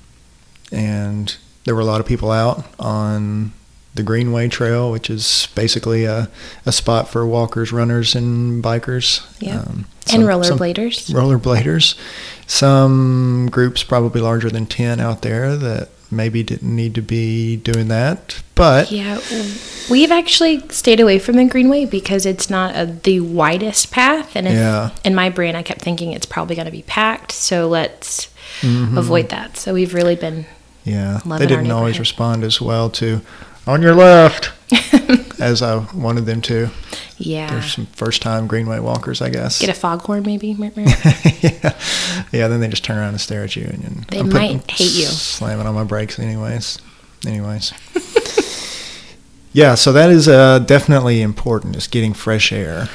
and 0.71 1.35
there 1.65 1.75
were 1.75 1.81
a 1.81 1.85
lot 1.85 1.99
of 1.99 2.05
people 2.07 2.31
out 2.31 2.65
on 2.79 3.53
the 3.95 4.03
Greenway 4.03 4.47
Trail, 4.47 4.91
which 4.91 5.09
is 5.09 5.47
basically 5.55 6.05
a, 6.05 6.29
a 6.65 6.71
spot 6.71 7.07
for 7.09 7.25
walkers, 7.25 7.71
runners, 7.71 8.15
and 8.15 8.63
bikers. 8.63 9.25
Yeah. 9.39 9.59
Um, 9.59 9.85
and 10.11 10.21
some- 10.21 10.23
rollerbladers. 10.23 11.11
rollerbladers. 11.11 11.95
Some 12.47 13.49
groups 13.51 13.83
probably 13.83 14.21
larger 14.21 14.49
than 14.49 14.65
10 14.65 14.99
out 14.99 15.21
there 15.21 15.55
that 15.55 15.89
maybe 16.11 16.43
didn't 16.43 16.75
need 16.75 16.93
to 16.95 17.01
be 17.01 17.55
doing 17.55 17.87
that. 17.87 18.41
But 18.55 18.91
Yeah, 18.91 19.19
we've 19.89 20.11
actually 20.11 20.67
stayed 20.69 20.99
away 20.99 21.17
from 21.19 21.35
the 21.37 21.45
Greenway 21.45 21.85
because 21.85 22.25
it's 22.25 22.49
not 22.49 22.75
a, 22.75 22.85
the 22.85 23.21
widest 23.21 23.91
path, 23.91 24.35
and 24.35 24.47
if, 24.47 24.53
Yeah. 24.53 24.91
in 25.03 25.15
my 25.15 25.29
brain, 25.29 25.55
I 25.55 25.63
kept 25.63 25.81
thinking 25.81 26.11
it's 26.11 26.25
probably 26.27 26.55
going 26.55 26.65
to 26.67 26.71
be 26.71 26.83
packed. 26.83 27.31
So 27.31 27.67
let's 27.67 28.29
Mm-hmm. 28.61 28.97
avoid 28.99 29.29
that. 29.29 29.57
So 29.57 29.73
we've 29.73 29.93
really 29.95 30.15
been 30.15 30.45
yeah, 30.83 31.21
they 31.39 31.47
didn't 31.47 31.71
always 31.71 31.97
respond 31.97 32.43
as 32.43 32.61
well 32.61 32.89
to 32.91 33.21
on 33.67 33.81
your 33.81 33.95
left 33.95 34.51
as 35.39 35.61
I 35.61 35.85
wanted 35.93 36.25
them 36.25 36.41
to. 36.43 36.69
yeah. 37.17 37.49
There's 37.51 37.73
some 37.73 37.85
first 37.87 38.21
time 38.21 38.47
Greenway 38.47 38.79
walkers, 38.79 39.21
I 39.21 39.29
guess. 39.29 39.59
Get 39.59 39.69
a 39.69 39.73
foghorn, 39.73 40.23
maybe. 40.23 40.53
Yeah. 41.43 41.77
yeah, 42.31 42.47
then 42.47 42.59
they 42.61 42.67
just 42.69 42.83
turn 42.85 42.97
around 42.97 43.09
and 43.09 43.21
stare 43.21 43.43
at 43.43 43.55
you, 43.55 43.65
and, 43.65 43.83
and 43.83 44.03
They 44.05 44.19
I'm 44.19 44.29
might 44.29 44.69
hate 44.71 44.91
you. 44.93 45.05
Slamming 45.05 45.65
on 45.67 45.75
my 45.75 45.83
brakes, 45.83 46.17
anyways. 46.19 46.79
Anyways. 47.25 47.73
yeah, 49.53 49.75
so 49.75 49.91
that 49.93 50.09
is 50.09 50.27
uh, 50.27 50.59
definitely 50.59 51.21
important. 51.21 51.75
Is 51.75 51.87
getting 51.87 52.13
fresh 52.13 52.51
air. 52.51 52.87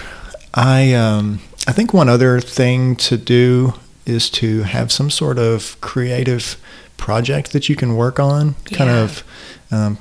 I 0.54 0.92
um, 0.94 1.40
I 1.66 1.72
think 1.72 1.92
one 1.92 2.08
other 2.08 2.40
thing 2.40 2.96
to 2.96 3.16
do 3.18 3.75
is 4.06 4.30
to 4.30 4.62
have 4.62 4.90
some 4.90 5.10
sort 5.10 5.38
of 5.38 5.78
creative 5.82 6.56
project 6.96 7.52
that 7.52 7.68
you 7.68 7.76
can 7.76 7.96
work 7.96 8.18
on. 8.18 8.54
Kind 8.72 8.90
Yeah. 8.90 9.02
of 9.02 9.25
um, 9.70 9.98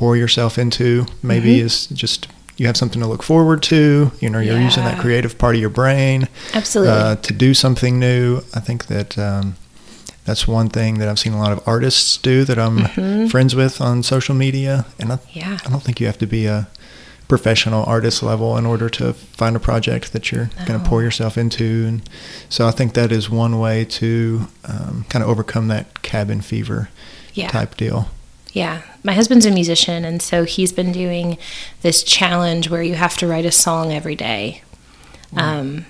pour 0.00 0.16
yourself 0.16 0.58
into. 0.58 1.04
Maybe 1.22 1.58
Mhm. 1.58 1.64
is 1.66 1.86
just 1.92 2.26
you 2.56 2.66
have 2.66 2.76
something 2.76 3.02
to 3.02 3.06
look 3.08 3.22
forward 3.22 3.62
to. 3.64 4.10
You 4.20 4.30
know, 4.30 4.38
you're 4.40 4.58
using 4.60 4.84
that 4.84 4.98
creative 4.98 5.36
part 5.38 5.54
of 5.56 5.60
your 5.60 5.68
brain 5.70 6.26
Absolutely. 6.54 6.92
uh, 6.94 7.16
to 7.16 7.32
do 7.34 7.52
something 7.54 7.98
new. 7.98 8.40
I 8.54 8.60
think 8.60 8.86
that 8.86 9.18
um, 9.18 9.56
that's 10.24 10.48
one 10.48 10.68
thing 10.70 10.98
that 10.98 11.08
I've 11.08 11.18
seen 11.18 11.34
a 11.34 11.38
lot 11.38 11.52
of 11.52 11.60
artists 11.66 12.16
do 12.16 12.44
that 12.44 12.58
I'm 12.58 12.78
Mhm. 12.78 13.30
friends 13.30 13.54
with 13.54 13.80
on 13.80 14.02
social 14.02 14.34
media. 14.34 14.84
And 14.98 15.12
I, 15.12 15.18
yeah. 15.32 15.58
I 15.66 15.68
don't 15.70 15.82
think 15.82 16.00
you 16.00 16.06
have 16.06 16.18
to 16.18 16.26
be 16.26 16.46
a 16.46 16.66
professional 17.28 17.84
artist 17.84 18.22
level 18.22 18.56
in 18.56 18.64
order 18.66 18.88
to 18.90 19.12
find 19.12 19.54
a 19.54 19.60
project 19.60 20.12
that 20.14 20.32
you're 20.32 20.48
going 20.66 20.80
to 20.80 20.88
pour 20.88 21.02
yourself 21.02 21.36
into. 21.38 21.84
And 21.88 22.00
so 22.48 22.66
I 22.66 22.72
think 22.72 22.94
that 22.94 23.12
is 23.12 23.28
one 23.30 23.58
way 23.58 23.84
to 24.00 24.48
um, 24.64 25.04
kind 25.10 25.22
of 25.22 25.28
overcome 25.30 25.68
that 25.68 26.02
cabin 26.02 26.40
fever 26.40 26.88
Yeah. 27.34 27.48
type 27.50 27.76
deal. 27.76 28.08
Yeah, 28.52 28.82
my 29.04 29.12
husband's 29.12 29.46
a 29.46 29.50
musician, 29.50 30.04
and 30.04 30.20
so 30.20 30.44
he's 30.44 30.72
been 30.72 30.92
doing 30.92 31.38
this 31.82 32.02
challenge 32.02 32.68
where 32.68 32.82
you 32.82 32.94
have 32.94 33.16
to 33.18 33.26
write 33.26 33.44
a 33.44 33.52
song 33.52 33.92
every 33.92 34.16
day. 34.16 34.62
Um, 35.36 35.86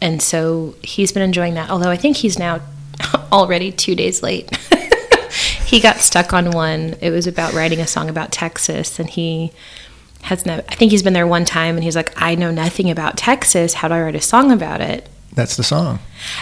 and 0.00 0.22
so 0.22 0.74
he's 0.82 1.12
been 1.12 1.22
enjoying 1.22 1.54
that. 1.54 1.68
Although 1.70 1.90
I 1.90 1.96
think 1.96 2.16
he's 2.16 2.38
now 2.38 2.60
already 3.32 3.70
two 3.70 3.94
days 3.94 4.22
late. 4.22 4.56
he 5.66 5.80
got 5.80 5.98
stuck 5.98 6.32
on 6.32 6.50
one. 6.50 6.96
It 7.00 7.10
was 7.10 7.26
about 7.26 7.52
writing 7.52 7.80
a 7.80 7.86
song 7.86 8.08
about 8.08 8.32
Texas, 8.32 8.98
and 8.98 9.08
he 9.08 9.52
has 10.22 10.46
no. 10.46 10.56
I 10.68 10.74
think 10.74 10.90
he's 10.90 11.02
been 11.02 11.12
there 11.12 11.26
one 11.26 11.44
time, 11.44 11.76
and 11.76 11.84
he's 11.84 11.96
like, 11.96 12.12
"I 12.20 12.34
know 12.34 12.50
nothing 12.50 12.90
about 12.90 13.16
Texas. 13.16 13.74
How 13.74 13.88
do 13.88 13.94
I 13.94 14.02
write 14.02 14.16
a 14.16 14.20
song 14.20 14.50
about 14.50 14.80
it?" 14.80 15.08
That's 15.32 15.56
the 15.56 15.62
song. 15.62 16.00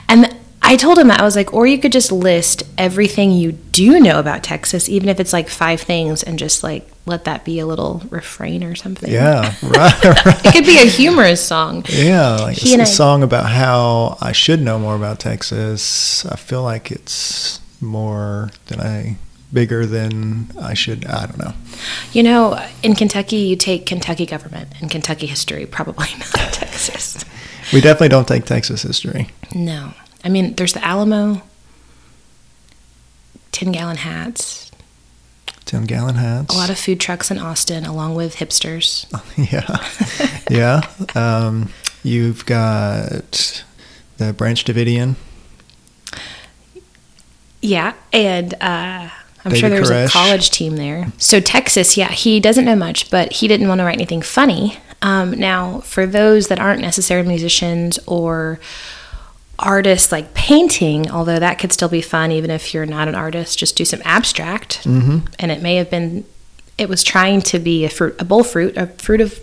And 0.09 0.35
I 0.71 0.77
told 0.77 0.99
him 0.99 1.09
that 1.09 1.19
I 1.21 1.25
was 1.25 1.35
like, 1.35 1.55
or 1.55 1.67
you 1.67 1.79
could 1.79 1.93
just 1.93 2.13
list 2.13 2.63
everything 2.77 3.33
you 3.33 3.53
do 3.53 3.99
know 3.99 4.21
about 4.21 4.43
Texas, 4.43 4.87
even 4.89 5.09
if 5.09 5.19
it's 5.19 5.33
like 5.33 5.49
five 5.49 5.81
things, 5.81 6.23
and 6.23 6.39
just 6.39 6.63
like 6.63 6.87
let 7.07 7.25
that 7.25 7.43
be 7.45 7.59
a 7.59 7.65
little 7.67 8.03
refrain 8.11 8.63
or 8.63 8.75
something. 8.75 9.11
Yeah, 9.11 9.55
right. 9.63 10.05
right. 10.05 10.45
It 10.47 10.53
could 10.53 10.67
be 10.67 10.77
a 10.79 10.85
humorous 10.85 11.43
song. 11.45 11.85
Yeah, 11.89 12.37
like 12.37 12.59
He 12.59 12.75
a, 12.75 12.79
a 12.79 12.83
I- 12.83 12.85
song 12.85 13.23
about 13.23 13.47
how 13.51 14.19
I 14.21 14.33
should 14.33 14.61
know 14.61 14.79
more 14.79 14.95
about 14.95 15.19
Texas. 15.21 16.27
I 16.27 16.37
feel 16.37 16.63
like 16.63 16.91
it's 16.91 17.61
more 17.81 18.51
than 18.67 18.81
I 18.81 19.17
bigger 19.51 19.87
than 19.87 20.51
I 20.61 20.75
should. 20.75 21.07
I 21.07 21.25
don't 21.25 21.39
know. 21.39 21.55
You 22.13 22.23
know, 22.23 22.63
in 22.83 22.95
Kentucky, 22.95 23.37
you 23.37 23.57
take 23.57 23.87
Kentucky 23.87 24.27
government 24.27 24.69
and 24.83 24.91
Kentucky 24.91 25.27
history, 25.27 25.65
probably 25.65 26.09
not 26.19 26.53
Texas. 26.53 27.25
We 27.73 27.81
definitely 27.81 28.11
don't 28.11 28.29
take 28.29 28.45
Texas 28.45 28.83
history. 28.83 29.31
No. 29.55 29.95
I 30.25 30.29
mean, 30.29 30.55
there's 30.55 30.73
the 30.73 30.85
Alamo, 30.85 31.43
10 33.53 33.73
gallon 33.73 33.97
hats, 33.99 34.71
Ten 35.65 35.85
gallon 35.85 36.15
hats. 36.15 36.55
a 36.55 36.57
lot 36.57 36.71
of 36.71 36.79
food 36.79 36.99
trucks 36.99 37.31
in 37.31 37.39
Austin, 37.39 37.85
along 37.85 38.15
with 38.15 38.37
hipsters. 38.37 39.05
yeah, 39.53 39.77
yeah. 40.51 40.81
Um, 41.15 41.71
you've 42.03 42.47
got 42.47 43.63
the 44.17 44.33
Branch 44.33 44.65
Davidian. 44.65 45.17
Yeah, 47.61 47.93
and 48.15 48.55
uh, 48.63 49.11
I'm 49.45 49.55
sure 49.55 49.69
there's 49.69 49.91
a 49.91 50.07
Koresh. 50.07 50.11
college 50.11 50.51
team 50.51 50.77
there. 50.77 51.13
So 51.19 51.39
Texas, 51.39 51.97
yeah, 51.99 52.13
he 52.13 52.41
doesn't 52.41 52.65
know 52.65 52.77
much, 52.77 53.11
but 53.11 53.33
he 53.35 53.47
didn't 53.49 53.69
want 53.69 53.81
to 53.81 53.85
write 53.85 53.97
anything 53.97 54.23
funny. 54.23 54.79
Um, 55.03 55.33
now, 55.33 55.81
for 55.81 56.07
those 56.07 56.49
that 56.49 56.59
aren't 56.59 56.81
necessarily 56.81 57.29
musicians 57.29 57.99
or 58.07 58.59
artists 59.59 60.13
like 60.13 60.35
painting, 60.35 61.11
although 61.11 61.39
that 61.39 61.59
could 61.59 61.73
still 61.73 61.89
be 61.89 62.01
fun 62.01 62.31
even 62.33 62.51
if 62.51 62.73
you're 62.73 62.87
not 62.87 63.09
an 63.09 63.15
artist, 63.15 63.59
just 63.59 63.77
do 63.77 63.85
some 63.85 64.01
abstract. 64.05 64.85
Mm-hmm. 64.85 65.27
And 65.39 65.51
it 65.51 65.63
may 65.63 65.77
have 65.77 65.91
been, 65.91 66.25
it 66.77 66.89
was 66.89 67.03
trying 67.03 67.43
to 67.43 67.59
be 67.59 67.85
a 67.85 67.89
fruit, 67.89 68.15
a 68.21 68.25
bowl 68.25 68.41
of 68.41 68.51
fruit, 68.51 68.77
a 68.77 68.87
fruit 68.87 69.21
of 69.21 69.41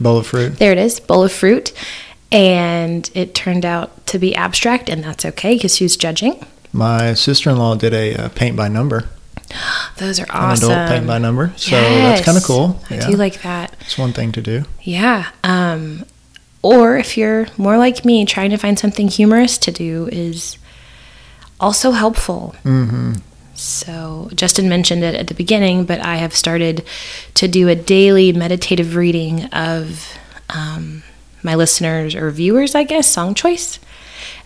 Bowl 0.00 0.16
of 0.18 0.26
fruit. 0.28 0.56
there 0.58 0.72
it 0.72 0.78
is, 0.78 0.98
bowl 0.98 1.24
of 1.24 1.32
fruit. 1.32 1.72
And 2.32 3.10
it 3.14 3.34
turned 3.34 3.66
out 3.66 4.06
to 4.06 4.18
be 4.18 4.34
abstract, 4.36 4.88
and 4.88 5.02
that's 5.02 5.24
okay 5.24 5.56
because 5.56 5.78
who's 5.78 5.96
judging? 5.96 6.46
My 6.72 7.12
sister-in-law 7.14 7.74
did 7.74 7.92
a 7.92 8.14
uh, 8.14 8.28
paint 8.30 8.56
by 8.56 8.68
number, 8.68 9.08
Those 9.98 10.20
are 10.20 10.24
an 10.24 10.30
awesome. 10.30 10.70
adult 10.70 10.88
paint 10.88 11.06
by 11.06 11.18
number. 11.18 11.52
So 11.56 11.72
that's 11.72 12.24
kind 12.24 12.36
of 12.38 12.44
cool. 12.44 12.80
I 12.90 12.94
yeah, 12.94 13.10
do 13.10 13.16
like 13.16 13.42
that. 13.42 13.74
it's 13.80 13.98
one 13.98 14.12
thing 14.12 14.32
to 14.32 14.42
do. 14.42 14.64
Yeah. 14.82 15.30
Um, 15.44 16.04
or 16.62 16.96
if 16.96 17.16
you're 17.16 17.46
more 17.56 17.78
like 17.78 18.04
me, 18.04 18.24
trying 18.24 18.50
to 18.50 18.56
find 18.56 18.78
something 18.78 19.08
humorous 19.08 19.56
to 19.58 19.70
do 19.70 20.08
is 20.12 20.58
also 21.58 21.92
helpful. 21.92 22.54
Mm-hmm. 22.64 23.14
So, 23.54 24.30
Justin 24.34 24.68
mentioned 24.68 25.04
it 25.04 25.14
at 25.14 25.26
the 25.26 25.34
beginning, 25.34 25.84
but 25.84 26.00
I 26.00 26.16
have 26.16 26.34
started 26.34 26.84
to 27.34 27.46
do 27.46 27.68
a 27.68 27.74
daily 27.74 28.32
meditative 28.32 28.96
reading 28.96 29.44
of 29.46 30.16
um, 30.48 31.02
my 31.42 31.54
listeners 31.54 32.14
or 32.14 32.30
viewers, 32.30 32.74
I 32.74 32.84
guess, 32.84 33.06
song 33.06 33.34
choice. 33.34 33.78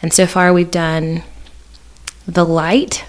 And 0.02 0.12
so 0.12 0.26
far, 0.26 0.52
we've 0.52 0.70
done 0.70 1.22
The 2.26 2.44
Light 2.44 3.04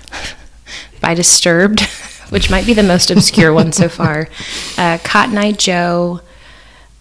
by 1.02 1.16
Disturbed, 1.16 1.82
which 2.30 2.52
might 2.52 2.68
be 2.68 2.74
the 2.74 2.84
most 2.84 3.10
obscure 3.10 3.54
one 3.54 3.72
so 3.72 3.90
far. 3.90 4.30
Uh, 4.78 4.98
Cotton 5.06 5.38
Eye 5.38 5.54
Joe. 5.54 6.20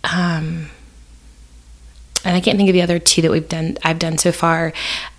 Um, 0.05 0.71
and 2.25 2.37
I 2.37 2.41
can't 2.41 2.57
think 2.57 2.69
of 2.69 2.73
the 2.73 2.83
other 2.83 2.99
two 2.99 3.23
that 3.23 3.31
we've 3.31 3.49
done. 3.49 3.79
I've 3.83 3.99
done 3.99 4.19
so 4.19 4.33
far, 4.33 4.73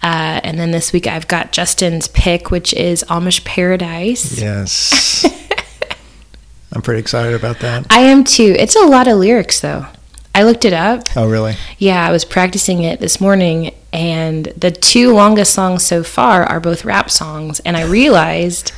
uh, 0.03 0.39
and 0.43 0.59
then 0.59 0.71
this 0.71 0.91
week 0.91 1.07
I've 1.07 1.27
got 1.27 1.51
Justin's 1.51 2.07
pick, 2.07 2.51
which 2.51 2.73
is 2.73 3.03
Amish 3.09 3.43
Paradise. 3.45 4.39
Yes. 4.41 5.25
I'm 6.73 6.81
pretty 6.81 6.99
excited 6.99 7.33
about 7.33 7.59
that. 7.59 7.87
I 7.89 7.99
am 8.01 8.23
too. 8.23 8.55
It's 8.57 8.75
a 8.75 8.85
lot 8.85 9.07
of 9.07 9.17
lyrics 9.17 9.61
though. 9.61 9.85
I 10.33 10.43
looked 10.43 10.65
it 10.65 10.73
up. 10.73 11.03
Oh, 11.15 11.29
really? 11.29 11.55
Yeah, 11.77 12.05
I 12.05 12.11
was 12.11 12.25
practicing 12.25 12.83
it 12.83 12.99
this 12.99 13.21
morning, 13.21 13.73
and 13.93 14.45
the 14.47 14.69
two 14.69 15.13
longest 15.13 15.53
songs 15.53 15.85
so 15.85 16.03
far 16.03 16.43
are 16.43 16.59
both 16.59 16.83
rap 16.83 17.09
songs, 17.09 17.61
and 17.61 17.77
I 17.77 17.85
realized 17.85 18.73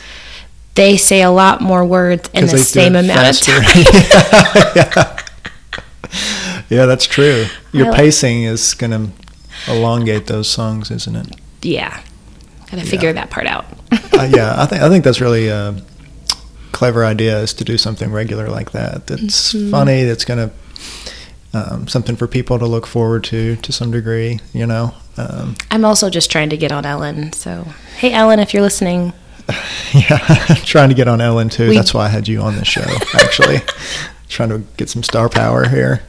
they 0.75 0.95
say 0.97 1.23
a 1.23 1.31
lot 1.31 1.59
more 1.59 1.83
words 1.83 2.29
in 2.35 2.45
the 2.45 2.59
same 2.59 2.95
amount 2.95 3.19
faster. 3.19 3.57
of 3.57 3.63
time. 3.63 4.73
yeah. 4.75 5.23
Yeah, 6.69 6.85
that's 6.85 7.07
true. 7.07 7.45
Your 7.77 7.87
like- 7.87 7.97
pacing 7.97 8.43
is 8.43 8.73
going 8.73 8.91
to 8.91 9.71
elongate 9.71 10.27
those 10.27 10.47
songs, 10.49 10.91
isn't 10.91 11.15
it? 11.15 11.35
yeah, 11.63 12.01
gotta 12.71 12.83
figure 12.85 13.11
that 13.13 13.29
part 13.29 13.47
out. 13.47 13.65
uh, 14.13 14.29
yeah, 14.33 14.55
I 14.61 14.65
think 14.65 14.81
I 14.81 14.89
think 14.89 15.03
that's 15.03 15.19
really 15.21 15.47
a 15.47 15.75
clever 16.71 17.03
idea 17.05 17.39
is 17.39 17.53
to 17.55 17.63
do 17.63 17.77
something 17.77 18.11
regular 18.11 18.49
like 18.49 18.71
that. 18.71 19.07
That's 19.07 19.53
Mm-hmm. 19.53 19.71
funny. 19.71 20.03
That's 20.03 20.25
going 20.25 20.49
to 20.49 20.53
um, 21.53 21.87
something 21.87 22.15
for 22.15 22.27
people 22.27 22.59
to 22.59 22.65
look 22.67 22.85
forward 22.85 23.23
to 23.25 23.55
to 23.55 23.71
some 23.71 23.91
degree. 23.91 24.39
You 24.53 24.65
know. 24.67 24.93
Um, 25.17 25.55
I'm 25.71 25.83
also 25.83 26.09
just 26.11 26.29
trying 26.29 26.49
to 26.51 26.57
get 26.57 26.71
on 26.71 26.85
Ellen. 26.85 27.33
So, 27.33 27.63
hey, 27.97 28.11
Ellen, 28.13 28.39
if 28.39 28.53
you're 28.53 28.61
listening, 28.61 29.13
yeah, 29.93 30.17
trying 30.65 30.89
to 30.89 30.95
get 30.95 31.07
on 31.07 31.19
Ellen 31.21 31.49
too. 31.49 31.69
We- 31.69 31.75
That's 31.75 31.93
why 31.93 32.05
I 32.05 32.09
had 32.09 32.27
you 32.27 32.41
on 32.41 32.55
the 32.55 32.65
show. 32.65 32.85
Actually, 33.15 33.61
trying 34.29 34.49
to 34.49 34.59
get 34.77 34.89
some 34.89 35.01
star 35.01 35.27
power 35.29 35.67
here. 35.67 36.03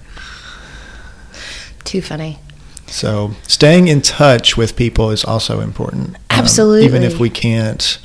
Too 1.88 2.02
funny. 2.02 2.38
So 2.87 3.33
staying 3.47 3.88
in 3.88 4.02
touch 4.02 4.57
with 4.57 4.76
people 4.76 5.11
is 5.11 5.25
also 5.25 5.61
important. 5.61 6.16
Um, 6.30 6.47
even 6.78 7.02
if 7.02 7.18
we 7.18 7.30
can't 7.30 7.99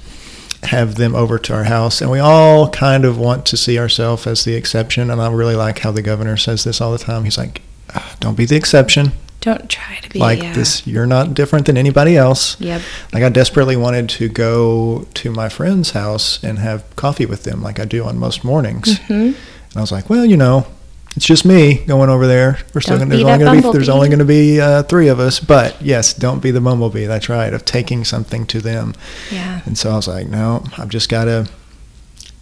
have 0.63 0.95
them 0.95 1.15
over 1.15 1.37
to 1.37 1.53
our 1.53 1.65
house, 1.65 2.01
and 2.01 2.09
we 2.09 2.19
all 2.19 2.69
kind 2.69 3.05
of 3.05 3.17
want 3.17 3.45
to 3.47 3.57
see 3.57 3.77
ourselves 3.77 4.25
as 4.25 4.43
the 4.43 4.55
exception. 4.55 5.09
And 5.09 5.21
I 5.21 5.31
really 5.31 5.55
like 5.55 5.79
how 5.79 5.91
the 5.91 6.01
governor 6.01 6.37
says 6.37 6.63
this 6.63 6.81
all 6.81 6.91
the 6.91 6.97
time. 6.97 7.23
He's 7.25 7.37
like, 7.37 7.61
"Ah, 7.93 8.15
"Don't 8.19 8.35
be 8.35 8.45
the 8.45 8.55
exception. 8.55 9.11
Don't 9.41 9.69
try 9.69 9.99
to 10.01 10.09
be 10.09 10.19
like 10.19 10.41
yeah. 10.41 10.53
this, 10.53 10.87
you're 10.87 11.05
not 11.05 11.33
different 11.33 11.65
than 11.65 11.77
anybody 11.77 12.17
else." 12.17 12.59
Yep. 12.59 12.81
Like 13.13 13.23
I 13.23 13.29
desperately 13.29 13.75
wanted 13.75 14.09
to 14.09 14.29
go 14.29 15.05
to 15.13 15.31
my 15.31 15.49
friend's 15.49 15.91
house 15.91 16.43
and 16.43 16.59
have 16.59 16.83
coffee 16.95 17.25
with 17.25 17.43
them, 17.43 17.61
like 17.61 17.79
I 17.79 17.85
do 17.85 18.03
on 18.05 18.17
most 18.17 18.43
mornings. 18.43 18.97
hmm 18.99 19.13
And 19.13 19.35
I 19.75 19.81
was 19.81 19.91
like, 19.91 20.09
"Well, 20.09 20.25
you 20.25 20.37
know." 20.37 20.65
It's 21.15 21.25
just 21.25 21.45
me 21.45 21.83
going 21.85 22.09
over 22.09 22.25
there. 22.25 22.57
We're 22.73 22.81
still 22.81 22.97
gonna, 22.97 23.09
there's 23.15 23.23
only 23.23 23.37
going 23.45 23.61
to 23.61 23.67
be 23.67 23.71
there's 23.73 23.89
only 23.89 24.07
going 24.09 24.19
to 24.19 24.25
be 24.25 24.59
uh, 24.59 24.83
three 24.83 25.07
of 25.09 25.19
us, 25.19 25.39
but 25.39 25.79
yes, 25.81 26.13
don't 26.13 26.41
be 26.41 26.49
the 26.51 26.59
bumblebee. 26.61 27.05
That's 27.05 27.29
right. 27.29 27.53
Of 27.53 27.65
taking 27.65 28.03
something 28.03 28.45
to 28.47 28.59
them. 28.61 28.95
Yeah. 29.31 29.61
And 29.65 29.77
so 29.77 29.91
I 29.91 29.95
was 29.95 30.07
like, 30.07 30.27
no, 30.27 30.63
I've 30.77 30.89
just 30.89 31.09
got 31.09 31.25
to 31.25 31.47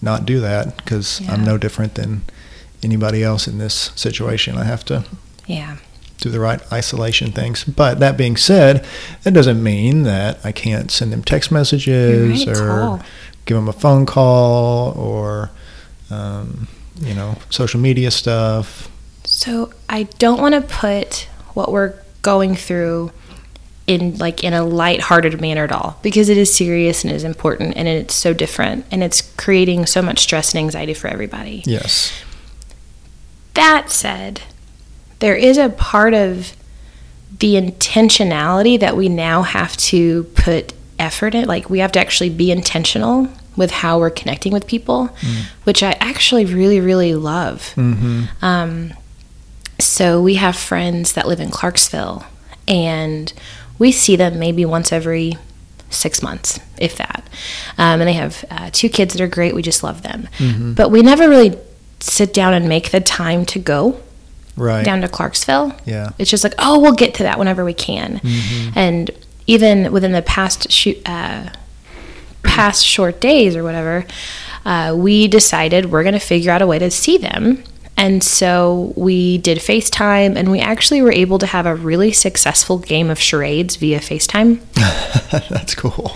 not 0.02 0.26
do 0.26 0.40
that 0.40 0.78
because 0.78 1.22
I'm 1.30 1.44
no 1.44 1.58
different 1.58 1.96
than 1.96 2.22
anybody 2.82 3.24
else 3.24 3.48
in 3.48 3.58
this 3.58 3.92
situation. 3.96 4.58
I 4.58 4.64
have 4.64 4.86
to 4.86 5.04
Yeah. 5.46 5.78
do 6.20 6.30
the 6.30 6.40
right 6.40 6.62
isolation 6.72 7.32
things. 7.34 7.66
But 7.66 8.00
that 8.00 8.16
being 8.18 8.38
said, 8.38 8.86
that 9.24 9.34
doesn't 9.34 9.62
mean 9.62 10.04
that 10.04 10.40
I 10.46 10.52
can't 10.54 10.90
send 10.90 11.12
them 11.12 11.24
text 11.24 11.52
messages 11.52 12.48
right, 12.48 12.58
or 12.58 12.68
call. 12.68 13.02
give 13.46 13.58
them 13.58 13.68
a 13.68 13.74
phone 13.74 14.06
call 14.06 14.94
or, 14.98 15.52
um, 16.10 16.68
you 17.00 17.14
know, 17.14 17.38
social 17.50 17.80
media 17.80 18.12
stuff. 18.12 18.90
So 19.24 19.74
I 19.90 20.04
don't 20.04 20.42
want 20.42 20.56
to 20.56 20.62
put 20.62 21.28
what 21.54 21.72
we're 21.72 21.94
going 22.22 22.56
through 22.56 23.12
in 23.88 24.18
like 24.18 24.44
in 24.44 24.54
a 24.54 24.64
light-hearted 24.64 25.42
manner 25.42 25.64
at 25.64 25.72
all 25.72 25.98
because 26.02 26.30
it 26.30 26.38
is 26.38 26.54
serious 26.54 27.04
and 27.04 27.12
it 27.12 27.16
is 27.16 27.24
important 27.24 27.76
and 27.76 27.88
it's 27.88 28.14
so 28.14 28.34
different 28.34 28.86
and 28.92 29.04
it's 29.04 29.22
creating 29.36 29.86
so 29.86 30.02
much 30.02 30.20
stress 30.20 30.54
and 30.54 30.60
anxiety 30.60 30.94
for 30.94 31.08
everybody. 31.08 31.64
Yes. 31.66 32.24
That 33.56 33.90
said, 33.90 34.42
there 35.20 35.36
is 35.36 35.58
a 35.58 35.70
part 35.70 36.14
of 36.14 36.56
the 37.40 37.56
intentionality 37.56 38.80
that 38.80 38.96
we 38.96 39.10
now 39.10 39.42
have 39.42 39.76
to 39.78 40.24
put 40.36 40.74
effort 41.00 41.36
in. 41.36 41.48
Like, 41.48 41.70
we 41.70 41.80
have 41.80 41.92
to 41.94 42.00
actually 42.00 42.30
be 42.30 42.52
intentional 42.52 43.28
with 43.58 43.72
how 43.72 44.00
we're 44.00 44.10
connecting 44.10 44.54
with 44.54 44.66
people, 44.68 45.10
which 45.66 45.84
I 45.84 45.92
actually 46.00 46.46
really, 46.46 46.80
really 46.80 47.16
love. 47.16 47.74
Mm-hmm. 47.76 48.24
Um, 48.44 48.94
so, 49.80 50.22
we 50.22 50.36
have 50.36 50.56
friends 50.56 51.14
that 51.14 51.28
live 51.28 51.40
in 51.40 51.50
Clarksville, 51.50 52.24
and 52.68 53.34
we 53.80 53.92
see 53.92 54.16
them 54.16 54.38
maybe 54.40 54.64
once 54.64 54.92
every 54.92 55.34
six 55.90 56.22
months, 56.22 56.60
if 56.78 56.96
that. 56.98 57.28
Um, 57.78 58.00
and 58.00 58.08
they 58.08 58.14
have 58.14 58.46
uh, 58.52 58.70
two 58.72 58.90
kids 58.90 59.14
that 59.14 59.22
are 59.22 59.28
great. 59.28 59.56
We 59.56 59.62
just 59.62 59.84
love 59.84 60.04
them. 60.04 60.30
Mm-hmm. 60.38 60.74
But 60.74 60.90
we 60.90 61.02
never 61.02 61.28
really 61.28 61.58
sit 62.00 62.34
down 62.34 62.54
and 62.54 62.70
make 62.70 62.92
the 62.92 63.02
time 63.02 63.46
to 63.48 63.60
go 63.60 64.00
Right. 64.56 64.86
down 64.86 65.02
to 65.02 65.08
Clarksville. 65.08 65.74
Yeah. 65.86 66.12
It's 66.20 66.30
just 66.30 66.44
like, 66.44 66.54
oh, 66.60 66.80
we'll 66.80 66.94
get 66.94 67.16
to 67.16 67.24
that 67.24 67.40
whenever 67.40 67.64
we 67.66 67.74
can. 67.74 68.20
Mm-hmm. 68.20 68.78
And 68.78 69.12
even 69.48 69.92
within 69.92 70.12
the 70.12 70.22
past 70.22 70.72
shoot, 70.72 70.98
uh, 71.06 71.50
past 72.44 72.86
short 72.86 73.20
days 73.22 73.56
or 73.56 73.64
whatever, 73.64 74.06
uh, 74.66 74.94
we 74.98 75.28
decided 75.28 75.92
we're 75.92 76.04
going 76.04 76.14
to 76.14 76.20
figure 76.20 76.52
out 76.52 76.62
a 76.62 76.68
way 76.68 76.80
to 76.80 76.92
see 76.92 77.18
them. 77.18 77.64
And 77.98 78.24
so 78.24 78.94
we 78.96 79.38
did 79.38 79.60
FaceTime, 79.60 80.36
and 80.36 80.50
we 80.50 80.60
actually 80.60 81.04
were 81.04 81.12
able 81.12 81.38
to 81.38 81.46
have 81.46 81.68
a 81.68 81.76
really 81.76 82.12
successful 82.12 82.80
game 82.80 83.12
of 83.12 83.20
charades 83.20 83.76
via 83.76 84.00
FaceTime. 84.00 84.60
That's 85.50 85.76
cool. 85.76 86.16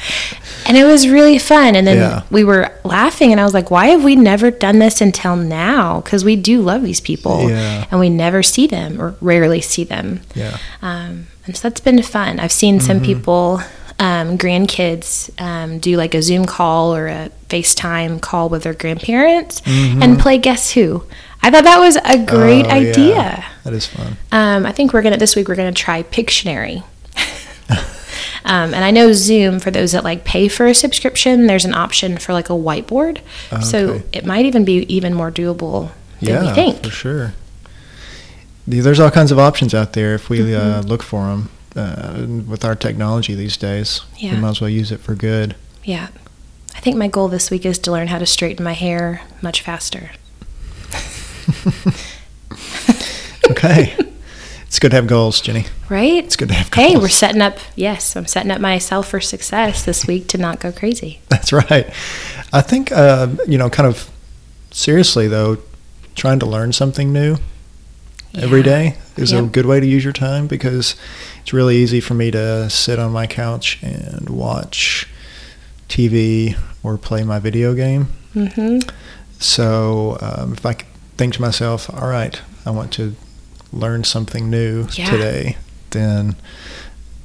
And 0.67 0.77
it 0.77 0.84
was 0.86 1.08
really 1.08 1.38
fun. 1.38 1.75
And 1.75 1.86
then 1.86 1.98
Yeah. 1.98 2.22
we 2.32 2.44
were 2.44 2.72
laughing, 2.84 3.32
and 3.32 3.39
I 3.39 3.44
was 3.44 3.53
like, 3.53 3.70
why 3.70 3.88
have 3.88 4.03
we 4.03 4.15
never 4.15 4.50
done 4.50 4.79
this 4.79 5.00
until 5.00 5.36
now? 5.36 6.01
Because 6.01 6.25
we 6.25 6.36
do 6.36 6.62
love 6.62 6.82
these 6.82 7.01
people, 7.01 7.50
Yeah. 7.51 7.86
and 7.91 8.00
we 8.00 8.10
never 8.10 8.41
see 8.41 8.65
them 8.65 9.00
or 9.00 9.13
rarely 9.22 9.62
see 9.62 9.84
them. 9.84 10.22
Yeah. 10.34 10.58
Um, 10.82 11.27
and 11.46 11.55
so 11.55 11.70
that's 11.70 11.82
been 11.82 12.01
fun. 12.01 12.39
I've 12.39 12.51
seen 12.53 12.79
some 12.79 13.00
people, 13.00 13.62
um, 14.00 14.38
grandkids, 14.38 15.30
um, 15.42 15.80
do 15.80 15.96
like 15.98 16.14
a 16.14 16.22
Zoom 16.22 16.46
call 16.46 16.94
or 16.96 17.08
a 17.08 17.29
FaceTime 17.50 18.22
call 18.22 18.50
with 18.50 18.64
their 18.64 18.74
grandparents 18.74 19.62
and 19.66 20.20
play 20.20 20.38
Guess 20.38 20.72
Who. 20.74 21.03
I 21.42 21.51
thought 21.51 21.64
that 21.64 21.79
was 21.79 21.96
a 21.98 22.18
great 22.25 22.66
Oh, 22.66 22.75
yeah. 22.75 22.90
idea. 22.92 23.46
That 23.64 23.74
is 23.74 23.86
fun. 23.88 24.18
Um, 24.31 24.66
I 24.66 24.72
think 24.72 24.94
we're 24.94 25.01
gonna 25.03 25.18
this 25.18 25.36
week 25.36 25.48
we're 25.48 25.55
gonna 25.55 25.72
try 25.72 26.03
Pictionary. 26.03 26.84
um, 28.46 28.74
and 28.74 28.84
I 28.84 28.92
know 28.92 29.12
Zoom 29.14 29.60
for 29.60 29.72
those 29.72 29.92
that 29.94 30.03
like 30.03 30.24
pay 30.25 30.48
for 30.48 30.66
a 30.66 30.74
subscription. 30.74 31.48
There's 31.48 31.66
an 31.66 31.74
option 31.74 32.18
for 32.18 32.34
like 32.34 32.50
a 32.50 32.53
whiteboard, 32.53 33.20
so 33.64 34.01
it 34.12 34.25
might 34.25 34.46
even 34.46 34.66
be 34.66 34.86
even 34.94 35.14
more 35.14 35.31
doable 35.31 35.92
than 36.20 36.29
Yeah, 36.29 36.42
we 36.50 36.53
think. 36.53 36.84
for 36.84 36.90
sure. 36.90 37.34
There's 38.68 39.00
all 39.00 39.12
kinds 39.12 39.31
of 39.31 39.38
options 39.38 39.74
out 39.75 39.94
there 39.94 40.16
if 40.16 40.29
we 40.29 40.53
uh, 40.55 40.60
Mm-hmm. 40.81 40.88
look 40.88 41.03
for 41.03 41.25
them. 41.27 41.50
Uh, 41.75 42.25
with 42.48 42.64
our 42.64 42.74
technology 42.75 43.35
these 43.35 43.57
days, 43.57 44.00
Yeah. 44.18 44.35
we 44.35 44.38
might 44.40 44.50
as 44.51 44.61
well 44.61 44.70
use 44.70 44.92
it 44.94 45.01
for 45.01 45.14
good. 45.14 45.55
Yeah, 45.83 46.07
I 46.74 46.79
think 46.79 46.96
my 46.96 47.07
goal 47.09 47.27
this 47.27 47.51
week 47.51 47.66
is 47.66 47.77
to 47.79 47.92
learn 47.92 48.07
how 48.07 48.18
to 48.18 48.25
straighten 48.25 48.64
my 48.64 48.74
hair 48.74 49.22
much 49.42 49.61
faster. 49.61 50.11
Okay. 53.51 53.96
it's 54.66 54.79
good 54.79 54.90
to 54.90 54.96
have 54.96 55.05
goals, 55.07 55.40
Jenny. 55.40 55.66
Right? 55.88 56.24
It's 56.24 56.35
good 56.35 56.48
to 56.50 56.55
have 56.55 56.72
goals. 56.72 56.88
Hey, 56.88 56.98
we're 56.98 57.09
setting 57.09 57.42
up. 57.42 57.57
Yes, 57.75 58.16
I'm 58.16 58.25
setting 58.25 58.50
up 58.51 58.59
myself 58.59 59.07
for 59.07 59.22
success 59.22 59.85
this 59.85 60.07
week 60.07 60.27
to 60.29 60.38
not 60.40 60.59
go 60.59 60.72
crazy. 60.72 61.20
That's 61.29 61.53
right. 61.53 61.88
I 62.51 62.61
think, 62.61 62.92
uh, 62.92 63.27
you 63.48 63.57
know, 63.59 63.70
kind 63.70 63.88
of 63.88 64.09
seriously, 64.72 65.27
though, 65.27 65.57
trying 66.16 66.40
to 66.40 66.46
learn 66.48 66.74
something 66.74 67.14
new 67.14 67.38
every 68.37 68.59
Yeah. 68.59 68.65
day 68.65 68.95
is 69.17 69.31
a 69.31 69.41
good 69.43 69.65
way 69.65 69.79
to 69.79 69.85
use 69.85 70.03
your 70.03 70.13
time 70.13 70.48
because 70.48 70.95
it's 71.41 71.53
really 71.53 71.77
easy 71.77 72.00
for 72.01 72.13
me 72.13 72.31
to 72.31 72.69
sit 72.69 73.00
on 73.00 73.11
my 73.11 73.27
couch 73.27 73.79
and 73.81 74.29
watch 74.29 75.07
TV 75.89 76.55
or 76.83 76.98
play 76.98 77.24
my 77.24 77.39
video 77.39 77.74
game. 77.74 78.07
hmm 78.33 78.79
So 79.39 80.17
um, 80.21 80.53
if 80.53 80.65
I 80.65 80.75
think 81.17 81.33
to 81.35 81.41
myself, 81.41 81.89
all 81.93 82.07
right, 82.09 82.39
I 82.65 82.71
want 82.71 82.91
to 82.93 83.15
learn 83.71 84.03
something 84.03 84.50
new 84.50 84.87
Yeah. 84.93 85.09
today, 85.11 85.57
then 85.91 86.35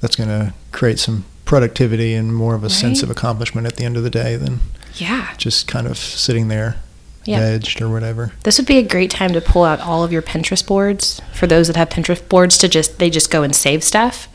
that's 0.01 0.17
going 0.17 0.29
to 0.29 0.53
create 0.73 0.99
some 0.99 1.25
productivity 1.45 2.15
and 2.15 2.35
more 2.35 2.55
of 2.55 2.63
a 2.65 2.71
sense 2.71 3.03
of 3.03 3.11
accomplishment 3.11 3.67
at 3.67 3.77
the 3.77 3.85
end 3.85 3.97
of 3.97 4.03
the 4.05 4.11
day 4.11 4.37
than 4.37 4.61
Yeah. 4.95 5.29
just 5.37 5.67
kind 5.67 5.87
of 5.87 5.99
sitting 5.99 6.49
there 6.49 6.77
Yeah. 7.25 7.41
edged 7.41 7.83
or 7.83 7.89
whatever. 7.91 8.33
This 8.45 8.59
would 8.59 8.67
be 8.67 8.79
a 8.79 8.83
great 8.83 9.11
time 9.11 9.33
to 9.35 9.41
pull 9.41 9.65
out 9.65 9.81
all 9.81 10.03
of 10.05 10.13
your 10.13 10.23
Pinterest 10.23 10.67
boards 10.67 11.21
for 11.35 11.47
those 11.47 11.67
that 11.67 11.77
have 11.77 11.91
Pinterest 11.91 12.27
boards 12.29 12.57
to 12.59 12.69
just 12.69 12.99
they 12.99 13.11
just 13.11 13.31
go 13.31 13.43
and 13.43 13.55
save 13.55 13.85
stuff. 13.85 14.29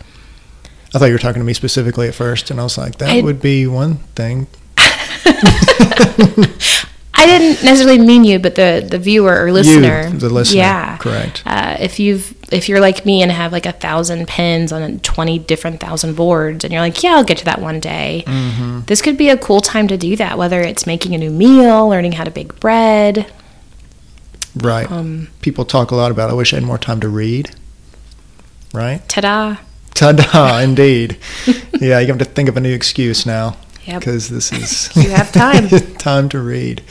I 0.94 1.00
thought 1.00 1.06
you 1.08 1.14
were 1.14 1.20
talking 1.20 1.42
to 1.42 1.46
me 1.46 1.54
specifically 1.54 2.08
at 2.08 2.16
first, 2.16 2.52
and 2.52 2.60
I 2.60 2.64
was 2.64 2.78
like, 2.78 2.98
that 3.00 3.10
I- 3.10 3.22
would 3.22 3.42
be 3.42 3.66
one 3.68 3.96
thing. 4.16 4.48
I 7.18 7.26
didn't 7.26 7.64
necessarily 7.64 8.00
mean 8.00 8.24
you, 8.26 8.40
but 8.40 8.56
the 8.56 8.86
the 8.88 9.00
viewer 9.00 9.46
or 9.46 9.52
listener, 9.52 10.10
the 10.10 10.30
listener, 10.30 10.58
yeah, 10.58 10.98
correct. 10.98 11.44
Uh, 11.46 11.78
if 11.80 12.00
you've 12.00 12.36
if 12.52 12.68
you're 12.68 12.82
like 12.82 13.06
me 13.06 13.22
and 13.22 13.32
have 13.32 13.52
like 13.52 13.66
a 13.66 13.72
thousand 13.72 14.28
pins 14.28 14.72
on 14.72 15.00
twenty 15.00 15.40
different 15.40 15.80
thousand 15.80 16.16
boards, 16.16 16.64
and 16.66 16.74
you're 16.74 16.82
like, 16.82 17.02
yeah, 17.04 17.16
I'll 17.16 17.24
get 17.24 17.38
to 17.40 17.46
that 17.46 17.62
one 17.62 17.80
day. 17.80 18.24
Mm-hmm. 18.28 18.82
This 18.88 19.02
could 19.02 19.18
be 19.18 19.30
a 19.30 19.38
cool 19.38 19.62
time 19.62 19.88
to 19.88 19.98
do 19.98 20.16
that. 20.18 20.38
Whether 20.38 20.62
it's 20.62 20.86
making 20.86 21.16
a 21.16 21.18
new 21.18 21.32
meal, 21.32 21.88
learning 21.88 22.14
how 22.14 22.26
to 22.26 22.32
bake 22.32 22.60
bread. 22.60 23.32
Right. 24.56 24.90
Um, 24.90 25.30
People 25.42 25.66
talk 25.66 25.92
a 25.92 25.96
lot 25.96 26.12
about, 26.12 26.30
I 26.30 26.34
wish 26.34 26.54
I 26.54 26.58
had 26.58 26.66
more 26.66 26.78
time 26.78 27.00
to 27.02 27.10
read. 27.10 27.54
Right? 28.74 29.08
ta-da! 29.08 29.58
Ta-da, 29.94 30.60
indeed. 30.64 31.18
yeah, 31.80 32.00
you 32.00 32.08
have 32.08 32.18
to 32.20 32.26
think 32.26 32.50
of 32.50 32.58
a 32.58 32.60
new 32.60 32.74
excuse 32.74 33.26
now. 33.26 33.58
Yep. 33.86 34.00
Because 34.00 34.30
this 34.30 34.52
is 34.52 34.96
You 35.04 35.12
have 35.12 35.32
time. 35.32 35.68
time 35.98 36.30
to 36.30 36.40
read. 36.40 36.82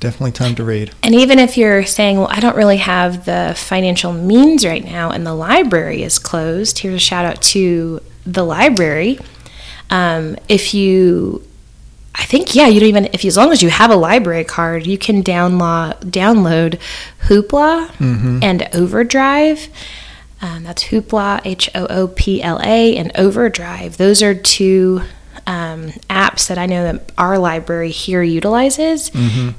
Definitely 0.00 0.32
time 0.32 0.54
to 0.54 0.64
read. 0.64 0.92
And 1.02 1.14
even 1.14 1.38
if 1.38 1.58
you're 1.58 1.84
saying, 1.84 2.16
well, 2.16 2.28
I 2.30 2.40
don't 2.40 2.56
really 2.56 2.78
have 2.78 3.26
the 3.26 3.54
financial 3.56 4.14
means 4.14 4.64
right 4.64 4.82
now 4.82 5.10
and 5.10 5.26
the 5.26 5.34
library 5.34 6.02
is 6.02 6.18
closed, 6.18 6.78
here's 6.78 6.94
a 6.94 6.98
shout 6.98 7.26
out 7.26 7.42
to 7.42 8.00
the 8.24 8.42
library. 8.42 9.18
Um, 9.90 10.36
if 10.48 10.72
you, 10.72 11.46
I 12.14 12.24
think, 12.24 12.54
yeah, 12.54 12.66
you 12.66 12.80
don't 12.80 12.88
even, 12.88 13.04
if 13.12 13.24
you, 13.24 13.28
as 13.28 13.36
long 13.36 13.52
as 13.52 13.62
you 13.62 13.68
have 13.68 13.90
a 13.90 13.96
library 13.96 14.44
card, 14.44 14.86
you 14.86 14.96
can 14.96 15.22
download, 15.22 15.98
download 16.04 16.80
Hoopla 17.24 17.90
and 18.42 18.68
Overdrive. 18.72 19.68
Um, 20.40 20.62
that's 20.62 20.84
Hoopla, 20.84 21.42
H 21.44 21.68
O 21.74 21.86
O 21.90 22.08
P 22.08 22.42
L 22.42 22.58
A, 22.62 22.96
and 22.96 23.12
Overdrive. 23.16 23.98
Those 23.98 24.22
are 24.22 24.34
two 24.34 25.02
um, 25.50 25.88
apps 26.08 26.46
that 26.46 26.58
I 26.58 26.66
know 26.66 26.84
that 26.84 27.10
our 27.18 27.36
library 27.36 27.90
here 27.90 28.22
utilizes, 28.22 29.10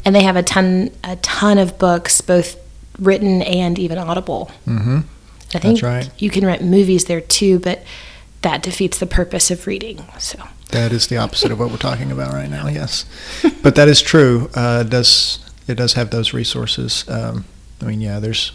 and 0.05 0.15
they 0.15 0.23
have 0.23 0.37
a 0.37 0.43
ton, 0.43 0.89
a 1.03 1.17
ton 1.17 1.57
of 1.57 1.77
books, 1.77 2.21
both 2.21 2.55
written 2.97 3.41
and 3.41 3.77
even 3.77 3.97
audible. 3.97 4.49
Mm-hmm. 4.65 4.99
I 5.53 5.59
think 5.59 5.81
right. 5.81 6.09
you 6.17 6.29
can 6.29 6.45
rent 6.45 6.63
movies 6.63 7.05
there 7.05 7.19
too, 7.19 7.59
but 7.59 7.83
that 8.41 8.63
defeats 8.63 8.99
the 8.99 9.05
purpose 9.05 9.51
of 9.51 9.67
reading. 9.67 10.05
So 10.17 10.41
That 10.69 10.93
is 10.93 11.07
the 11.07 11.17
opposite 11.17 11.51
of 11.51 11.59
what 11.59 11.69
we're 11.69 11.77
talking 11.77 12.09
about 12.09 12.31
right 12.31 12.49
now. 12.49 12.69
Yes, 12.69 13.03
but 13.61 13.75
that 13.75 13.89
is 13.89 14.01
true. 14.01 14.49
Uh, 14.55 14.83
it 14.85 14.89
does 14.89 15.39
it 15.67 15.75
does 15.75 15.93
have 15.93 16.09
those 16.09 16.31
resources? 16.33 17.03
Um, 17.09 17.43
I 17.81 17.85
mean, 17.85 17.99
yeah, 17.99 18.19
there's 18.19 18.53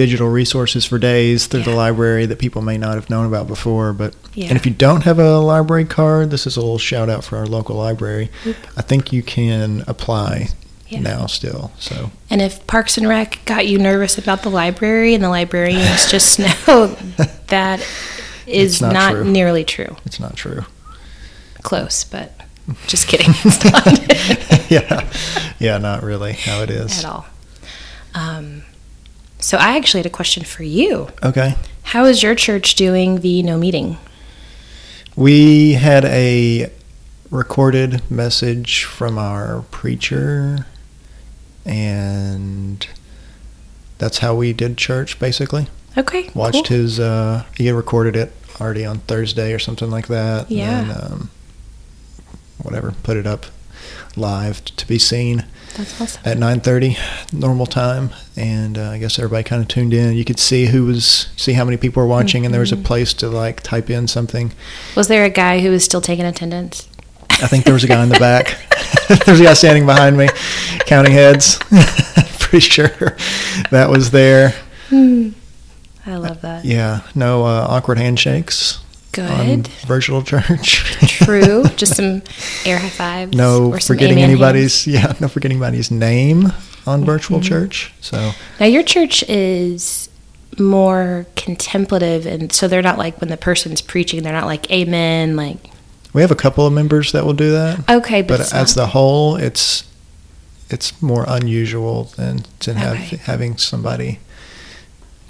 digital 0.00 0.28
resources 0.30 0.86
for 0.86 0.98
days 0.98 1.46
through 1.46 1.62
the 1.62 1.74
library 1.74 2.24
that 2.24 2.38
people 2.38 2.62
may 2.62 2.78
not 2.78 2.94
have 2.94 3.10
known 3.10 3.26
about 3.26 3.46
before. 3.46 3.92
But 3.92 4.14
Yeah. 4.34 4.46
and 4.48 4.56
if 4.56 4.64
you 4.64 4.72
don't 4.72 5.02
have 5.02 5.18
a 5.18 5.38
library 5.38 5.84
card, 5.84 6.30
this 6.30 6.46
is 6.46 6.56
a 6.56 6.60
little 6.60 6.78
shout 6.78 7.10
out 7.10 7.22
for 7.22 7.36
our 7.36 7.46
local 7.46 7.76
library. 7.76 8.30
Oop. 8.46 8.56
I 8.78 8.80
think 8.82 9.12
you 9.12 9.22
can 9.22 9.84
apply 9.86 10.48
Yeah. 10.88 11.00
now 11.00 11.26
still. 11.26 11.70
So 11.78 12.10
And 12.30 12.40
if 12.40 12.66
Parks 12.66 12.96
and 12.96 13.06
Rec 13.06 13.40
got 13.44 13.66
you 13.68 13.78
nervous 13.78 14.16
about 14.16 14.42
the 14.42 14.48
library 14.48 15.12
and 15.14 15.22
the 15.22 15.28
librarians, 15.28 16.10
just 16.10 16.38
know 16.66 16.96
that 17.48 17.86
is 18.46 18.80
not 18.80 18.94
not, 18.94 19.10
true. 19.12 19.24
nearly 19.24 19.64
true. 19.64 19.96
it's 20.06 20.18
not 20.18 20.34
true. 20.34 20.64
Close, 21.62 22.04
but 22.04 22.32
just 22.86 23.06
kidding. 23.06 23.34
It's 23.44 23.64
not 23.64 24.70
yeah, 24.70 25.06
yeah, 25.58 25.76
not 25.76 26.02
really 26.02 26.32
how 26.32 26.62
it 26.62 26.70
is. 26.70 27.00
at 27.00 27.04
all. 27.04 27.26
Um, 28.14 28.62
so 29.40 29.56
I 29.58 29.76
actually 29.76 29.98
had 30.00 30.06
a 30.06 30.10
question 30.10 30.44
for 30.44 30.62
you. 30.62 31.08
Okay. 31.22 31.54
How 31.82 32.04
is 32.04 32.22
your 32.22 32.34
church 32.34 32.74
doing 32.74 33.20
the 33.20 33.42
no 33.42 33.56
meeting? 33.58 33.98
We 35.16 35.72
had 35.74 36.04
a 36.04 36.70
recorded 37.30 38.08
message 38.10 38.84
from 38.84 39.18
our 39.18 39.62
preacher, 39.70 40.66
and 41.64 42.86
that's 43.98 44.18
how 44.18 44.34
we 44.34 44.52
did 44.52 44.76
church 44.76 45.18
basically. 45.18 45.68
Okay. 45.96 46.30
Watched 46.34 46.66
cool. 46.68 46.76
his, 46.76 47.00
uh, 47.00 47.44
he 47.56 47.70
recorded 47.70 48.16
it 48.16 48.32
already 48.60 48.84
on 48.84 48.98
Thursday 49.00 49.52
or 49.52 49.58
something 49.58 49.90
like 49.90 50.06
that. 50.08 50.42
and 50.48 50.50
Yeah. 50.56 50.82
then, 50.82 50.90
um, 51.12 51.30
whatever, 52.62 52.94
put 53.02 53.16
it 53.16 53.26
up 53.26 53.46
live 54.16 54.64
to 54.64 54.86
be 54.86 54.98
seen 54.98 55.44
That's 55.76 56.00
awesome. 56.00 56.22
at 56.24 56.36
9:30 56.36 56.96
normal 57.32 57.66
time 57.66 58.10
and 58.36 58.76
uh, 58.76 58.90
I 58.90 58.98
guess 58.98 59.18
everybody 59.18 59.44
kind 59.44 59.62
of 59.62 59.68
tuned 59.68 59.94
in 59.94 60.14
you 60.14 60.24
could 60.24 60.38
see 60.38 60.66
who 60.66 60.84
was 60.84 61.28
see 61.36 61.52
how 61.54 61.64
many 61.64 61.76
people 61.76 62.02
were 62.02 62.08
watching 62.08 62.44
and 62.44 62.52
there 62.52 62.60
was 62.60 62.72
a 62.72 62.76
Mhm. 62.76 62.84
place 62.84 63.14
to 63.14 63.28
like 63.28 63.62
type 63.62 63.88
in 63.88 64.08
something 64.08 64.52
Was 64.96 65.08
there 65.08 65.24
a 65.24 65.30
guy 65.30 65.60
who 65.60 65.70
was 65.70 65.84
still 65.84 66.00
taking 66.00 66.24
attendance? 66.26 66.88
I 67.30 67.46
think 67.46 67.64
there 67.64 67.72
was 67.74 67.84
a 67.84 67.88
guy 67.88 68.02
in 68.02 68.08
the 68.10 68.18
back 68.18 68.56
there's 69.26 69.40
a 69.40 69.44
guy 69.44 69.54
standing 69.54 69.86
behind 69.86 70.16
me 70.18 70.28
counting 70.86 71.12
heads 71.12 71.56
pretty 72.40 72.60
sure 72.60 73.16
that 73.70 73.88
was 73.90 74.10
there 74.10 74.54
I 74.92 76.16
love 76.16 76.40
that. 76.42 76.64
yeah 76.64 77.00
no 77.14 77.44
uh, 77.44 77.66
awkward 77.68 77.98
handshakes 77.98 78.78
Good. 79.12 79.66
virtual 79.86 80.22
church 80.32 80.84
True. 81.08 81.64
Just 81.76 81.96
some 81.96 82.22
air 82.64 82.78
high 82.78 82.88
fives. 82.88 83.36
no 83.36 83.72
or 83.72 83.80
forgetting 83.80 84.18
amen 84.18 84.30
anybody's 84.30 84.86
yeah 84.86 85.14
no 85.20 85.26
forgetting 85.28 85.56
anybody's 85.56 85.90
name 85.90 86.52
on 86.86 87.04
virtual 87.04 87.40
Mhm. 87.40 87.44
church 87.44 87.92
so 88.00 88.32
Now 88.60 88.66
your 88.66 88.82
church 88.84 89.22
is 89.28 90.08
more 90.58 91.26
contemplative, 91.36 92.26
and 92.26 92.52
so 92.52 92.68
they're 92.68 92.82
not 92.82 92.98
like 92.98 93.20
when 93.20 93.30
the 93.30 93.36
person's 93.36 93.80
preaching, 93.80 94.22
they're 94.22 94.32
not 94.32 94.46
like 94.46 94.70
amen, 94.70 95.36
like 95.36 95.56
we 96.12 96.20
have 96.22 96.30
a 96.32 96.36
couple 96.36 96.66
of 96.66 96.72
members 96.72 97.12
that 97.12 97.24
will 97.24 97.32
do 97.34 97.52
that 97.52 97.88
okay, 97.88 98.20
but, 98.22 98.38
but 98.38 98.52
as 98.52 98.76
not- 98.76 98.82
the 98.82 98.86
whole, 98.88 99.36
it's 99.36 99.84
it's 100.68 101.00
more 101.02 101.24
unusual 101.28 102.04
than 102.16 102.44
to 102.60 102.74
have 102.74 102.96
Okay. 102.96 103.16
having 103.24 103.56
somebody 103.56 104.18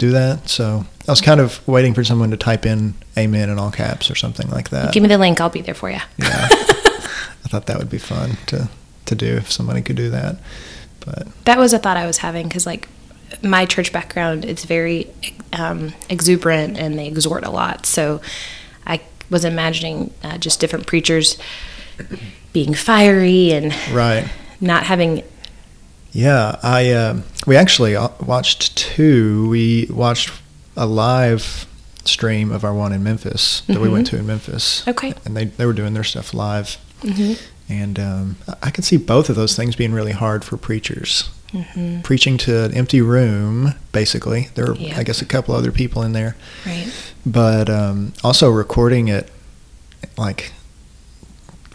do 0.01 0.11
that. 0.11 0.49
So 0.49 0.83
I 1.07 1.11
was 1.11 1.21
kind 1.21 1.39
of 1.39 1.65
waiting 1.67 1.93
for 1.93 2.03
someone 2.03 2.31
to 2.31 2.37
type 2.37 2.65
in 2.65 2.95
"Amen" 3.17 3.49
in 3.49 3.59
all 3.59 3.71
caps 3.71 4.09
or 4.09 4.15
something 4.15 4.49
like 4.49 4.69
that. 4.69 4.93
give 4.93 5.03
me 5.03 5.09
the 5.09 5.17
link, 5.19 5.39
I'll 5.39 5.49
be 5.49 5.61
there 5.61 5.75
for 5.75 5.89
you. 5.89 5.99
yeah, 6.17 6.47
I 6.49 7.47
thought 7.47 7.67
that 7.67 7.77
would 7.77 7.89
be 7.89 7.99
fun 7.99 8.37
to 8.47 8.67
to 9.05 9.15
do 9.15 9.37
if 9.37 9.51
somebody 9.51 9.81
could 9.81 9.95
do 9.95 10.09
that. 10.09 10.37
But 11.05 11.27
that 11.45 11.59
was 11.59 11.71
a 11.73 11.79
thought 11.79 11.97
I 11.97 12.07
was 12.07 12.17
having 12.17 12.47
because 12.47 12.65
like 12.65 12.89
my 13.43 13.65
church 13.65 13.93
background, 13.93 14.43
it's 14.43 14.65
very 14.65 15.07
um, 15.53 15.93
exuberant 16.09 16.77
and 16.77 16.97
they 16.97 17.07
exhort 17.07 17.45
a 17.45 17.51
lot. 17.51 17.85
So 17.85 18.21
I 18.85 19.01
was 19.29 19.45
imagining 19.45 20.13
uh, 20.23 20.39
just 20.39 20.59
different 20.59 20.87
preachers 20.87 21.37
being 22.53 22.73
fiery 22.73 23.51
and 23.51 23.73
right, 23.93 24.27
not 24.59 24.83
having 24.83 25.23
yeah, 26.11 26.57
I 26.63 26.91
um 26.93 27.23
we 27.47 27.55
actually 27.55 27.95
uh, 27.95 28.09
watched 28.25 28.75
two. 28.77 29.47
We 29.49 29.87
watched 29.89 30.31
a 30.77 30.85
live 30.85 31.65
stream 32.05 32.51
of 32.51 32.63
our 32.63 32.73
one 32.73 32.91
in 32.93 33.03
Memphis 33.03 33.61
that 33.67 33.79
we 33.79 33.87
went 33.89 34.07
Mhm. 34.07 34.09
to 34.11 34.17
in 34.17 34.27
Memphis. 34.27 34.83
Okay. 34.87 35.13
and 35.25 35.35
they 35.37 35.45
they 35.45 35.65
were 35.65 35.73
doing 35.73 35.93
their 35.93 36.03
stuff 36.03 36.33
live. 36.33 36.77
hmm 37.01 37.33
And 37.69 37.99
um, 37.99 38.35
I- 38.61 38.71
can 38.71 38.83
see 38.83 38.97
both 38.97 39.29
of 39.29 39.35
those 39.35 39.55
things 39.55 39.75
being 39.75 39.93
really 39.93 40.11
hard 40.11 40.43
for 40.43 40.57
preachers. 40.57 41.29
hmm 41.51 42.01
Preaching 42.01 42.37
to 42.39 42.63
an 42.65 42.73
empty 42.73 43.01
room, 43.01 43.75
basically. 43.91 44.49
There 44.55 44.65
were, 44.67 44.75
Yeah. 44.75 44.97
I 44.99 45.03
guess, 45.03 45.21
a 45.21 45.25
couple 45.25 45.55
other 45.55 45.71
people 45.71 46.01
in 46.03 46.11
there, 46.13 46.35
right. 46.65 46.87
but 47.25 47.69
um, 47.69 48.13
also 48.23 48.49
recording 48.49 49.07
it, 49.09 49.29
like, 50.17 50.51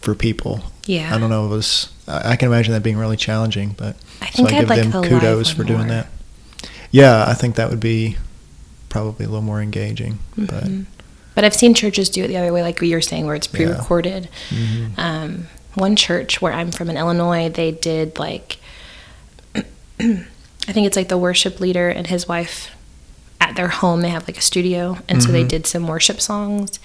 for 0.07 0.15
people. 0.15 0.61
Yeah. 0.87 1.13
I 1.13 1.19
don't 1.19 1.31
know. 1.31 1.47
It 1.47 1.49
was. 1.49 1.91
I 2.07 2.37
can 2.37 2.47
imagine 2.47 2.73
that 2.75 2.85
being 2.85 2.97
really 2.97 3.17
challenging, 3.17 3.75
but 3.77 3.97
I 4.23 4.27
think 4.27 4.49
so 4.51 4.55
I 4.55 4.59
I'd 4.59 4.61
give 4.61 4.69
like 4.71 4.83
them 4.89 5.03
kudos 5.03 5.51
for 5.51 5.65
doing 5.65 5.81
more. 5.81 5.89
that. 5.89 6.07
Yeah, 6.93 7.25
I 7.27 7.35
think 7.35 7.57
that 7.57 7.69
would 7.71 7.81
be 7.81 8.17
probably 8.89 9.27
a 9.27 9.29
little 9.29 9.43
more 9.43 9.61
engaging. 9.61 10.21
But 10.39 10.65
Mhm. 10.65 10.87
But 11.35 11.43
I've 11.45 11.57
seen 11.57 11.75
churches 11.75 12.09
do 12.09 12.23
it 12.25 12.29
the 12.29 12.37
other 12.37 12.53
way, 12.53 12.63
like 12.63 12.81
you're 12.81 13.01
saying, 13.03 13.27
where 13.27 13.35
it's 13.35 13.49
pre-recorded. 13.49 14.29
mhm. 14.49 14.97
Um, 14.97 15.49
one 15.75 15.97
church 15.97 16.41
where 16.41 16.53
I'm 16.53 16.71
from 16.71 16.89
in 16.89 16.97
Illinois, 16.97 17.49
they 17.51 17.73
did 17.73 18.19
like, 18.19 18.57
I 20.01 20.73
think 20.73 20.87
it's 20.87 20.97
like 20.97 21.09
the 21.09 21.19
worship 21.19 21.59
leader 21.61 21.89
and 21.89 22.07
his 22.07 22.29
wife 22.29 22.71
at 23.41 23.57
their 23.57 23.69
home. 23.69 24.01
They 24.03 24.09
have 24.11 24.29
like 24.29 24.39
a 24.39 24.43
studio, 24.43 24.99
and 25.09 25.23
so 25.23 25.31
they 25.33 25.45
Mhm. 25.45 25.49
did 25.49 25.67
some 25.67 25.87
worship 25.89 26.21
songs, 26.21 26.79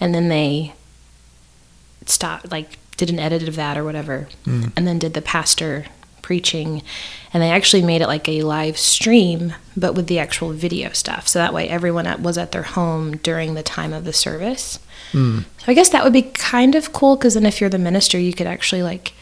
and 0.00 0.14
then 0.14 0.28
they 0.30 0.72
stopped, 2.10 2.50
like 2.50 2.78
did 2.96 3.10
an 3.10 3.18
edit 3.18 3.48
of 3.48 3.56
that 3.56 3.76
or 3.78 3.84
whatever, 3.84 4.28
Mm. 4.46 4.72
and 4.76 4.86
then 4.86 4.98
did 4.98 5.14
the 5.14 5.22
pastor 5.22 5.86
preaching 6.20 6.82
and 7.34 7.42
they 7.42 7.50
actually 7.50 7.82
made 7.82 8.00
it 8.00 8.06
like 8.06 8.28
a 8.28 8.42
live 8.42 8.78
stream 8.78 9.54
but 9.76 9.94
with 9.96 10.06
the 10.06 10.20
actual 10.20 10.52
video 10.52 10.92
stuff 10.92 11.26
so 11.26 11.40
that 11.40 11.52
way 11.52 11.68
everyone 11.68 12.06
at, 12.06 12.20
was 12.20 12.38
at 12.38 12.52
their 12.52 12.62
home 12.62 13.16
during 13.16 13.54
the 13.54 13.62
time 13.62 13.92
of 13.92 14.04
the 14.04 14.12
service 14.12 14.78
Mm. 15.12 15.44
so 15.58 15.64
i 15.66 15.74
guess 15.74 15.88
that 15.88 16.04
would 16.04 16.12
be 16.12 16.22
kind 16.22 16.76
of 16.76 16.92
cool 16.92 17.16
because 17.16 17.34
then 17.34 17.44
if 17.44 17.60
you're 17.60 17.68
the 17.68 17.76
minister 17.76 18.20
you 18.20 18.32
could 18.32 18.46
actually 18.46 18.84
like 18.84 19.14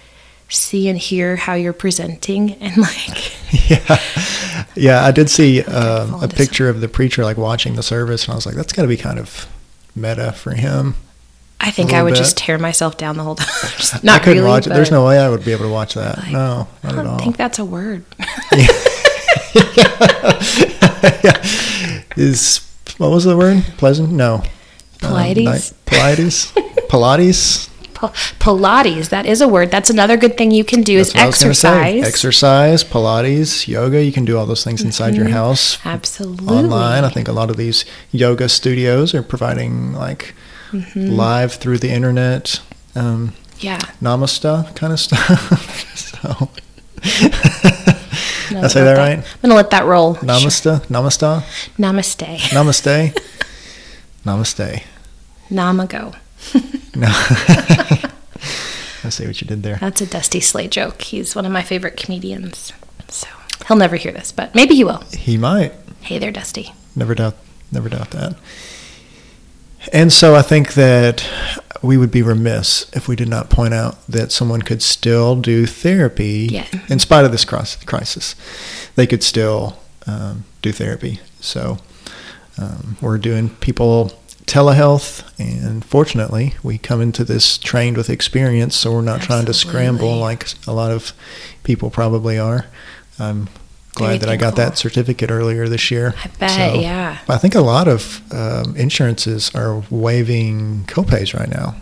see 0.50 0.90
and 0.90 0.98
hear 0.98 1.36
how 1.36 1.54
you're 1.54 1.72
presenting 1.72 2.52
and 2.60 2.76
like 2.90 3.32
Yeah, 3.70 3.98
yeah. 4.76 5.04
I 5.04 5.10
did 5.10 5.30
see 5.30 5.62
um, 5.62 6.22
a 6.22 6.28
picture 6.28 6.68
of 6.68 6.82
the 6.82 6.88
preacher 6.88 7.24
like 7.24 7.38
watching 7.38 7.76
the 7.76 7.82
service, 7.82 8.24
and 8.24 8.32
I 8.32 8.34
was 8.36 8.44
like, 8.46 8.54
"That's 8.56 8.72
got 8.72 8.82
to 8.82 8.88
be 8.88 8.96
kind 8.96 9.18
of 9.18 9.46
meta 9.96 10.32
for 10.32 10.52
him." 10.54 10.94
I 11.60 11.70
think 11.70 11.92
I 11.92 12.02
would 12.02 12.14
bit. 12.14 12.18
just 12.18 12.36
tear 12.38 12.58
myself 12.58 12.96
down 12.96 13.16
the 13.16 13.22
whole 13.22 13.34
time 13.42 13.46
Just 13.78 13.94
I 13.96 14.00
not 14.02 14.22
couldn't 14.22 14.38
really 14.42 14.50
watch 14.50 14.66
it. 14.66 14.70
There's 14.70 14.90
no 14.90 15.06
way 15.06 15.18
I 15.18 15.28
would 15.28 15.44
be 15.44 15.52
able 15.52 15.66
to 15.66 15.70
watch 15.72 15.94
that. 15.94 16.18
like, 16.18 16.32
no, 16.32 16.66
i 16.82 16.86
not 16.86 16.92
at 16.92 16.96
don't 16.96 17.06
all. 17.06 17.18
think 17.18 17.36
that's 17.36 17.58
a 17.58 17.64
word 17.64 18.04
yeah. 21.22 21.42
Is 22.16 22.66
what 22.98 23.10
was 23.10 23.24
the 23.24 23.36
word? 23.36 23.62
Pleasant? 23.78 24.10
No. 24.12 24.34
Um, 24.36 24.42
Pilates? 24.98 25.36
ni- 25.36 25.76
Pilates. 25.86 26.52
Pilates. 26.88 27.68
Pilates 28.38 29.08
that 29.10 29.26
is 29.26 29.40
a 29.42 29.48
word 29.48 29.70
that's 29.70 29.90
another 29.90 30.16
good 30.16 30.38
thing 30.38 30.50
you 30.50 30.64
can 30.64 30.80
do 30.82 30.96
That's 30.96 31.08
is 31.10 31.14
what 31.14 31.22
I 31.22 31.26
was 31.26 31.42
gonna 31.42 31.54
say. 31.54 31.98
exercise 32.00 32.08
Exercise, 32.08 32.84
Pilates, 32.84 33.68
yoga. 33.68 34.02
You 34.02 34.12
can 34.12 34.24
do 34.24 34.38
all 34.38 34.46
those 34.46 34.64
things 34.64 34.82
inside 34.82 35.14
your 35.14 35.26
Mhm. 35.26 35.32
house. 35.32 35.78
absolutely 35.84 36.48
Online. 36.56 37.04
I 37.04 37.10
think 37.10 37.28
a 37.28 37.32
lot 37.32 37.50
of 37.50 37.56
these 37.58 37.84
yoga 38.10 38.48
studios 38.48 39.14
are 39.14 39.22
providing 39.22 39.92
like 39.94 40.34
Mhm. 40.72 41.16
live 41.16 41.54
through 41.54 41.78
the 41.78 41.90
internet 41.90 42.60
um, 42.94 43.32
yeah 43.58 43.78
namaste 44.02 44.74
kind 44.76 44.92
of 44.92 45.00
stuff. 45.00 45.96
so 45.96 46.48
I 47.02 48.66
say 48.68 48.82
let 48.82 48.94
that 48.94 48.98
right? 48.98 49.18
I'm 49.18 49.24
gonna 49.42 49.54
let 49.54 49.70
that 49.70 49.84
roll. 49.84 50.16
Namaste, 50.16 50.86
namaste, 50.88 51.42
Namaste. 51.78 52.38
namaste, 52.50 53.18
namaste. 54.24 54.82
Namago. 55.50 56.14
No. 56.94 57.08
I 59.02 59.08
see 59.08 59.26
what 59.26 59.40
you 59.40 59.46
did 59.46 59.62
there. 59.62 59.76
That's 59.76 60.00
a 60.00 60.06
Dusty 60.06 60.40
Slay 60.40 60.68
joke. 60.68 61.00
He's 61.02 61.34
one 61.34 61.46
of 61.46 61.52
my 61.52 61.62
favorite 61.62 61.96
comedians. 61.96 62.72
So 63.08 63.28
he'll 63.66 63.76
never 63.76 63.96
hear 63.96 64.12
this, 64.12 64.30
but 64.32 64.54
maybe 64.54 64.74
he 64.74 64.84
will. 64.84 65.02
He 65.16 65.36
might. 65.38 65.72
Hey 66.02 66.18
there, 66.18 66.30
Dusty. 66.32 66.72
Never 66.94 67.14
doubt. 67.14 67.36
Never 67.72 67.88
doubt 67.88 68.10
that. 68.10 68.34
And 69.92 70.12
so 70.12 70.34
I 70.34 70.42
think 70.42 70.74
that 70.74 71.26
we 71.82 71.96
would 71.96 72.10
be 72.10 72.22
remiss 72.22 72.90
if 72.94 73.08
we 73.08 73.16
did 73.16 73.28
not 73.28 73.48
point 73.48 73.72
out 73.72 73.96
that 74.06 74.30
someone 74.32 74.60
could 74.62 74.82
still 74.82 75.36
do 75.36 75.66
therapy 75.66 76.48
Yeah. 76.50 76.66
in 76.88 76.98
spite 76.98 77.24
of 77.24 77.32
this 77.32 77.44
crisis. 77.44 78.34
They 78.96 79.06
could 79.06 79.22
still 79.22 79.78
um, 80.06 80.44
do 80.62 80.72
therapy. 80.72 81.20
So 81.40 81.78
um, 82.58 82.98
we're 83.00 83.18
doing 83.18 83.48
people 83.48 84.12
telehealth, 84.44 85.22
and 85.38 85.84
fortunately, 85.84 86.54
we 86.62 86.76
come 86.76 87.00
into 87.00 87.24
this 87.24 87.56
trained 87.56 87.96
with 87.96 88.10
experience, 88.10 88.74
so 88.76 88.92
we're 88.92 89.00
not 89.00 89.22
trying 89.22 89.46
to 89.46 89.54
scramble 89.54 90.16
like 90.18 90.48
a 90.66 90.72
lot 90.72 90.90
of 90.90 91.12
people 91.62 91.88
probably 91.88 92.38
are. 92.38 92.66
I'm 93.18 93.48
glad 94.06 94.20
that 94.20 94.28
I 94.28 94.36
got 94.36 94.54
thankful. 94.56 94.64
that 94.70 94.78
certificate 94.78 95.30
earlier 95.30 95.68
this 95.68 95.90
year. 95.90 96.14
I 96.24 96.28
bet, 96.38 96.50
So, 96.50 96.80
yeah. 96.80 97.18
I 97.28 97.38
think 97.38 97.54
a 97.54 97.60
lot 97.60 97.88
of 97.88 98.20
um, 98.32 98.74
insurances 98.76 99.50
are 99.54 99.82
waiving 99.90 100.84
copays 100.86 101.38
right 101.38 101.48
now. 101.48 101.76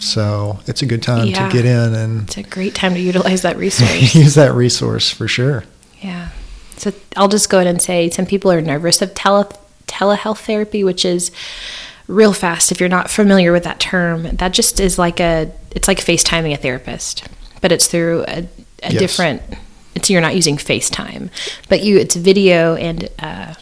So 0.00 0.58
it's 0.66 0.82
a 0.82 0.86
good 0.86 1.02
time 1.02 1.26
Yeah. 1.28 1.48
to 1.48 1.52
get 1.52 1.64
in 1.66 1.94
and 1.94 2.22
It's 2.22 2.36
a 2.38 2.42
great 2.42 2.74
time 2.74 2.94
to 2.94 3.00
utilize 3.00 3.42
that 3.42 3.56
resource. 3.66 4.14
use 4.14 4.34
that 4.34 4.54
resource 4.54 5.10
for 5.10 5.28
sure. 5.28 5.64
Yeah. 6.00 6.28
So 6.76 6.92
I'll 7.16 7.28
just 7.28 7.50
go 7.50 7.58
ahead 7.58 7.66
and 7.66 7.82
say 7.82 8.08
some 8.08 8.24
people 8.26 8.50
are 8.50 8.60
nervous 8.62 9.02
of 9.02 9.14
tele 9.14 9.48
telehealth 9.86 10.38
therapy, 10.38 10.82
which 10.84 11.04
is 11.04 11.30
real 12.06 12.32
fast. 12.32 12.72
If 12.72 12.80
you're 12.80 12.88
not 12.88 13.10
familiar 13.10 13.52
with 13.52 13.64
that 13.64 13.78
term, 13.80 14.22
that 14.36 14.52
just 14.52 14.80
is 14.80 14.98
like 14.98 15.20
a 15.20 15.52
it's 15.72 15.86
like 15.88 15.98
FaceTiming 15.98 16.54
a 16.54 16.56
therapist, 16.56 17.28
but 17.60 17.70
it's 17.70 17.86
through 17.86 18.24
a, 18.26 18.48
a 18.82 18.92
Yes. 18.92 18.98
different. 18.98 19.42
It's 19.94 20.08
you're 20.10 20.20
not 20.20 20.34
using 20.36 20.56
FaceTime, 20.56 21.30
but 21.68 21.82
you 21.82 21.98
it's 21.98 22.14
video 22.16 22.74
and 22.76 23.08
uh, 23.18 23.54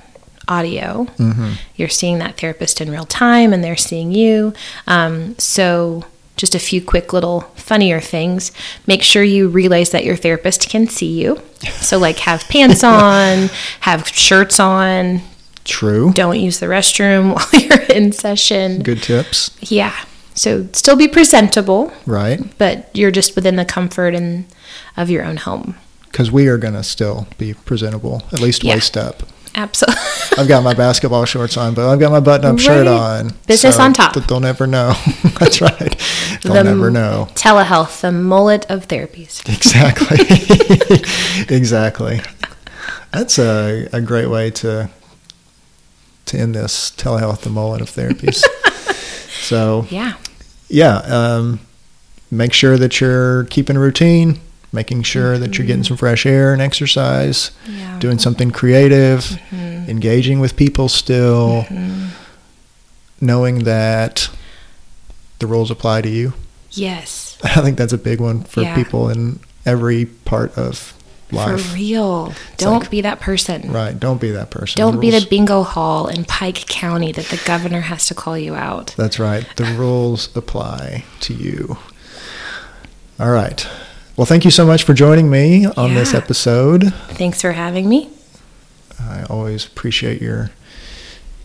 audio. 0.47 1.05
Mm-hmm. 1.19 1.53
You're 1.77 1.89
seeing 1.89 2.19
that 2.19 2.39
therapist 2.39 2.81
in 2.81 2.91
real 2.91 3.05
time, 3.05 3.53
and 3.53 3.63
they're 3.65 3.77
seeing 3.77 4.13
you. 4.13 4.53
Um, 4.87 5.39
so. 5.39 6.05
Just 6.37 6.55
a 6.55 6.61
few 6.61 6.81
quick 6.81 7.13
little 7.13 7.41
funnier 7.57 7.99
things. 8.01 8.53
Make 8.87 9.03
sure 9.03 9.25
you 9.25 9.49
realize 9.49 9.91
that 9.91 10.05
your 10.05 10.15
therapist 10.15 10.69
can 10.71 10.87
see 10.87 11.21
you. 11.21 11.43
So, 11.81 11.99
like, 11.99 12.19
have 12.21 12.45
pants 12.45 12.85
on, 12.85 13.49
have 13.81 14.07
shirts 14.07 14.61
on, 14.61 15.23
True. 15.65 16.13
don't 16.13 16.39
use 16.39 16.61
the 16.61 16.67
restroom 16.67 17.35
while 17.53 17.61
you're 17.61 17.83
in 17.91 18.13
session. 18.13 18.85
Good 18.85 19.03
tips. 19.03 19.51
Yeah. 19.63 19.97
So, 20.35 20.69
still 20.75 20.95
be 20.95 21.09
presentable, 21.09 21.93
Right. 22.07 22.39
but 22.57 22.89
you're 22.95 23.11
just 23.11 23.35
within 23.35 23.57
the 23.57 23.65
comfort 23.65 24.15
and 24.15 24.47
of 24.97 25.11
your 25.11 25.25
own 25.25 25.39
home. 25.39 25.75
Because 26.11 26.31
we 26.33 26.49
are 26.49 26.59
going 26.59 26.75
to 26.75 26.83
still 26.83 27.27
be 27.39 27.55
presentable, 27.55 28.23
at 28.33 28.41
least 28.41 28.65
Yeah. 28.65 28.75
waist 28.75 28.97
up. 28.97 29.23
Absolutely. 29.55 30.01
I've 30.39 30.49
got 30.49 30.63
my 30.63 30.75
basketball 30.75 31.25
shorts 31.25 31.57
on, 31.57 31.75
but 31.75 31.89
I've 31.91 31.99
got 31.99 32.13
my 32.13 32.21
button 32.21 32.47
up 32.47 32.59
shirt 32.59 32.87
on. 32.87 33.33
Business 33.47 33.79
on 33.79 33.93
top. 33.93 34.15
th- 34.15 34.27
They'll 34.27 34.41
never 34.41 34.67
know. 34.67 34.95
That's 35.41 35.61
right. 35.61 35.97
They'll 36.43 36.55
The 36.55 36.65
never 36.65 36.91
know. 36.91 37.29
Telehealth, 37.35 38.01
the 38.03 38.13
mullet 38.13 38.67
of 38.71 38.87
therapies. 38.89 39.47
Exactly. 39.49 40.19
exactly. 41.55 42.21
That's 43.13 43.39
a, 43.39 43.89
a 43.93 44.01
great 44.01 44.27
way 44.29 44.51
to 44.53 44.91
to 46.27 46.39
end 46.39 46.55
this 46.55 46.91
telehealth 46.91 47.41
the 47.41 47.49
mullet 47.51 47.81
of 47.81 47.91
therapies. 47.91 48.45
so 49.43 49.87
Yeah. 49.91 50.13
yeah, 50.69 50.99
um, 50.99 51.61
make 52.31 52.53
sure 52.53 52.77
that 52.77 53.01
you're 53.01 53.45
keeping 53.45 53.77
a 53.77 53.81
routine, 53.81 54.39
making 54.73 55.03
sure 55.03 55.39
that 55.39 55.57
you're 55.57 55.67
getting 55.67 55.85
some 55.85 55.97
fresh 55.97 56.27
air 56.27 56.53
and 56.53 56.61
exercise, 56.61 57.51
Yeah. 57.67 57.99
doing 57.99 58.19
something 58.19 58.51
creative, 58.51 59.39
Mhm. 59.51 59.89
engaging 59.89 60.41
with 60.41 60.57
people 60.57 60.89
still, 60.89 61.65
Mhm. 61.71 62.09
knowing 63.21 63.61
that 63.65 64.29
the 65.39 65.47
rules 65.47 65.71
apply 65.71 66.03
to 66.03 66.09
you. 66.09 66.35
Yes. 66.73 67.37
I 67.45 67.61
think 67.63 67.79
that's 67.79 67.93
a 67.95 67.99
big 67.99 68.21
one 68.21 68.45
for 68.45 68.63
Yeah. 68.63 68.75
people 68.75 69.09
in 69.09 69.41
every 69.65 70.05
part 70.05 70.57
of 70.59 70.93
life. 71.33 71.61
For 71.61 71.75
real. 71.75 72.35
Don't 72.57 72.81
like- 72.81 72.91
be 72.91 73.01
that 73.03 73.21
person. 73.21 73.71
Right. 73.73 73.99
Don't 73.99 74.21
be 74.21 74.31
that 74.33 74.51
person. 74.51 74.77
Don't 74.77 75.01
be 75.01 75.11
the 75.11 75.27
bingo 75.29 75.63
hall 75.63 76.09
in 76.09 76.25
Pike 76.25 76.67
County 76.69 77.13
that 77.13 77.29
the 77.29 77.39
governor 77.45 77.83
has 77.83 78.07
to 78.07 78.15
call 78.15 78.37
you 78.39 78.55
out. 78.55 78.95
That's 78.97 79.19
right. 79.19 79.45
The 79.57 79.65
rules 79.65 80.29
apply 80.35 81.05
to 81.21 81.35
you. 81.35 81.77
All 83.21 83.31
right. 83.31 83.67
Well, 84.19 84.27
thank 84.27 84.45
you 84.45 84.51
so 84.51 84.67
much 84.67 84.83
for 84.83 84.95
joining 84.95 85.31
me 85.31 85.65
on 85.65 85.95
this 85.95 86.13
episode. 86.13 86.93
Thanks 87.11 87.41
for 87.41 87.53
having 87.53 87.89
me. 87.89 88.11
I 88.99 89.23
always 89.31 89.65
appreciate 89.65 90.21
your 90.21 90.51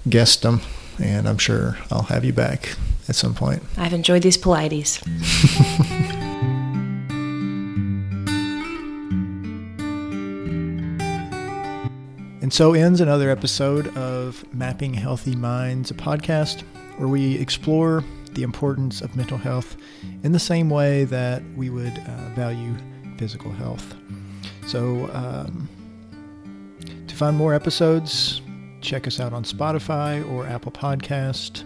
guestdom, 0.09 0.63
and 0.99 1.29
I'm 1.29 1.37
sure 1.37 1.77
I'll 1.91 2.01
have 2.09 2.25
you 2.25 2.33
back 2.33 2.75
at 3.07 3.13
some 3.15 3.35
point. 3.35 3.61
I've 3.77 3.93
enjoyed 3.93 4.23
these 4.23 4.39
Pilates. 4.39 5.03
And 12.41 12.51
so 12.51 12.73
ends 12.73 12.99
another 12.99 13.29
episode 13.29 13.95
of 13.95 14.43
Mapping 14.53 14.95
Healthy 14.95 15.35
Minds, 15.35 15.91
a 15.91 15.93
podcast 15.93 16.63
where 16.97 17.07
we 17.07 17.35
explore 17.37 18.03
the 18.35 18.43
importance 18.43 19.01
of 19.01 19.15
mental 19.15 19.37
health 19.37 19.75
in 20.23 20.31
the 20.31 20.39
same 20.39 20.69
way 20.69 21.03
that 21.05 21.43
we 21.55 21.69
would 21.69 21.97
uh, 21.97 22.29
value 22.35 22.75
physical 23.17 23.51
health. 23.51 23.95
So, 24.67 25.09
um, 25.13 25.69
to 27.07 27.15
find 27.15 27.37
more 27.37 27.53
episodes, 27.53 28.41
check 28.81 29.07
us 29.07 29.19
out 29.19 29.33
on 29.33 29.43
Spotify 29.43 30.29
or 30.31 30.47
Apple 30.47 30.71
Podcast 30.71 31.63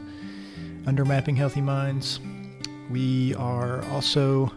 under 0.85 1.05
Mapping 1.05 1.35
Healthy 1.35 1.61
Minds. 1.61 2.19
We 2.89 3.35
are 3.35 3.83
also 3.85 4.51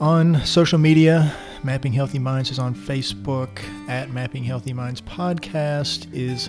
on 0.00 0.44
social 0.44 0.78
media. 0.78 1.34
Mapping 1.62 1.92
Healthy 1.92 2.18
Minds 2.18 2.50
is 2.50 2.58
on 2.58 2.74
Facebook. 2.74 3.60
At 3.88 4.10
Mapping 4.10 4.44
Healthy 4.44 4.72
Minds 4.72 5.00
Podcast 5.00 6.12
is 6.12 6.48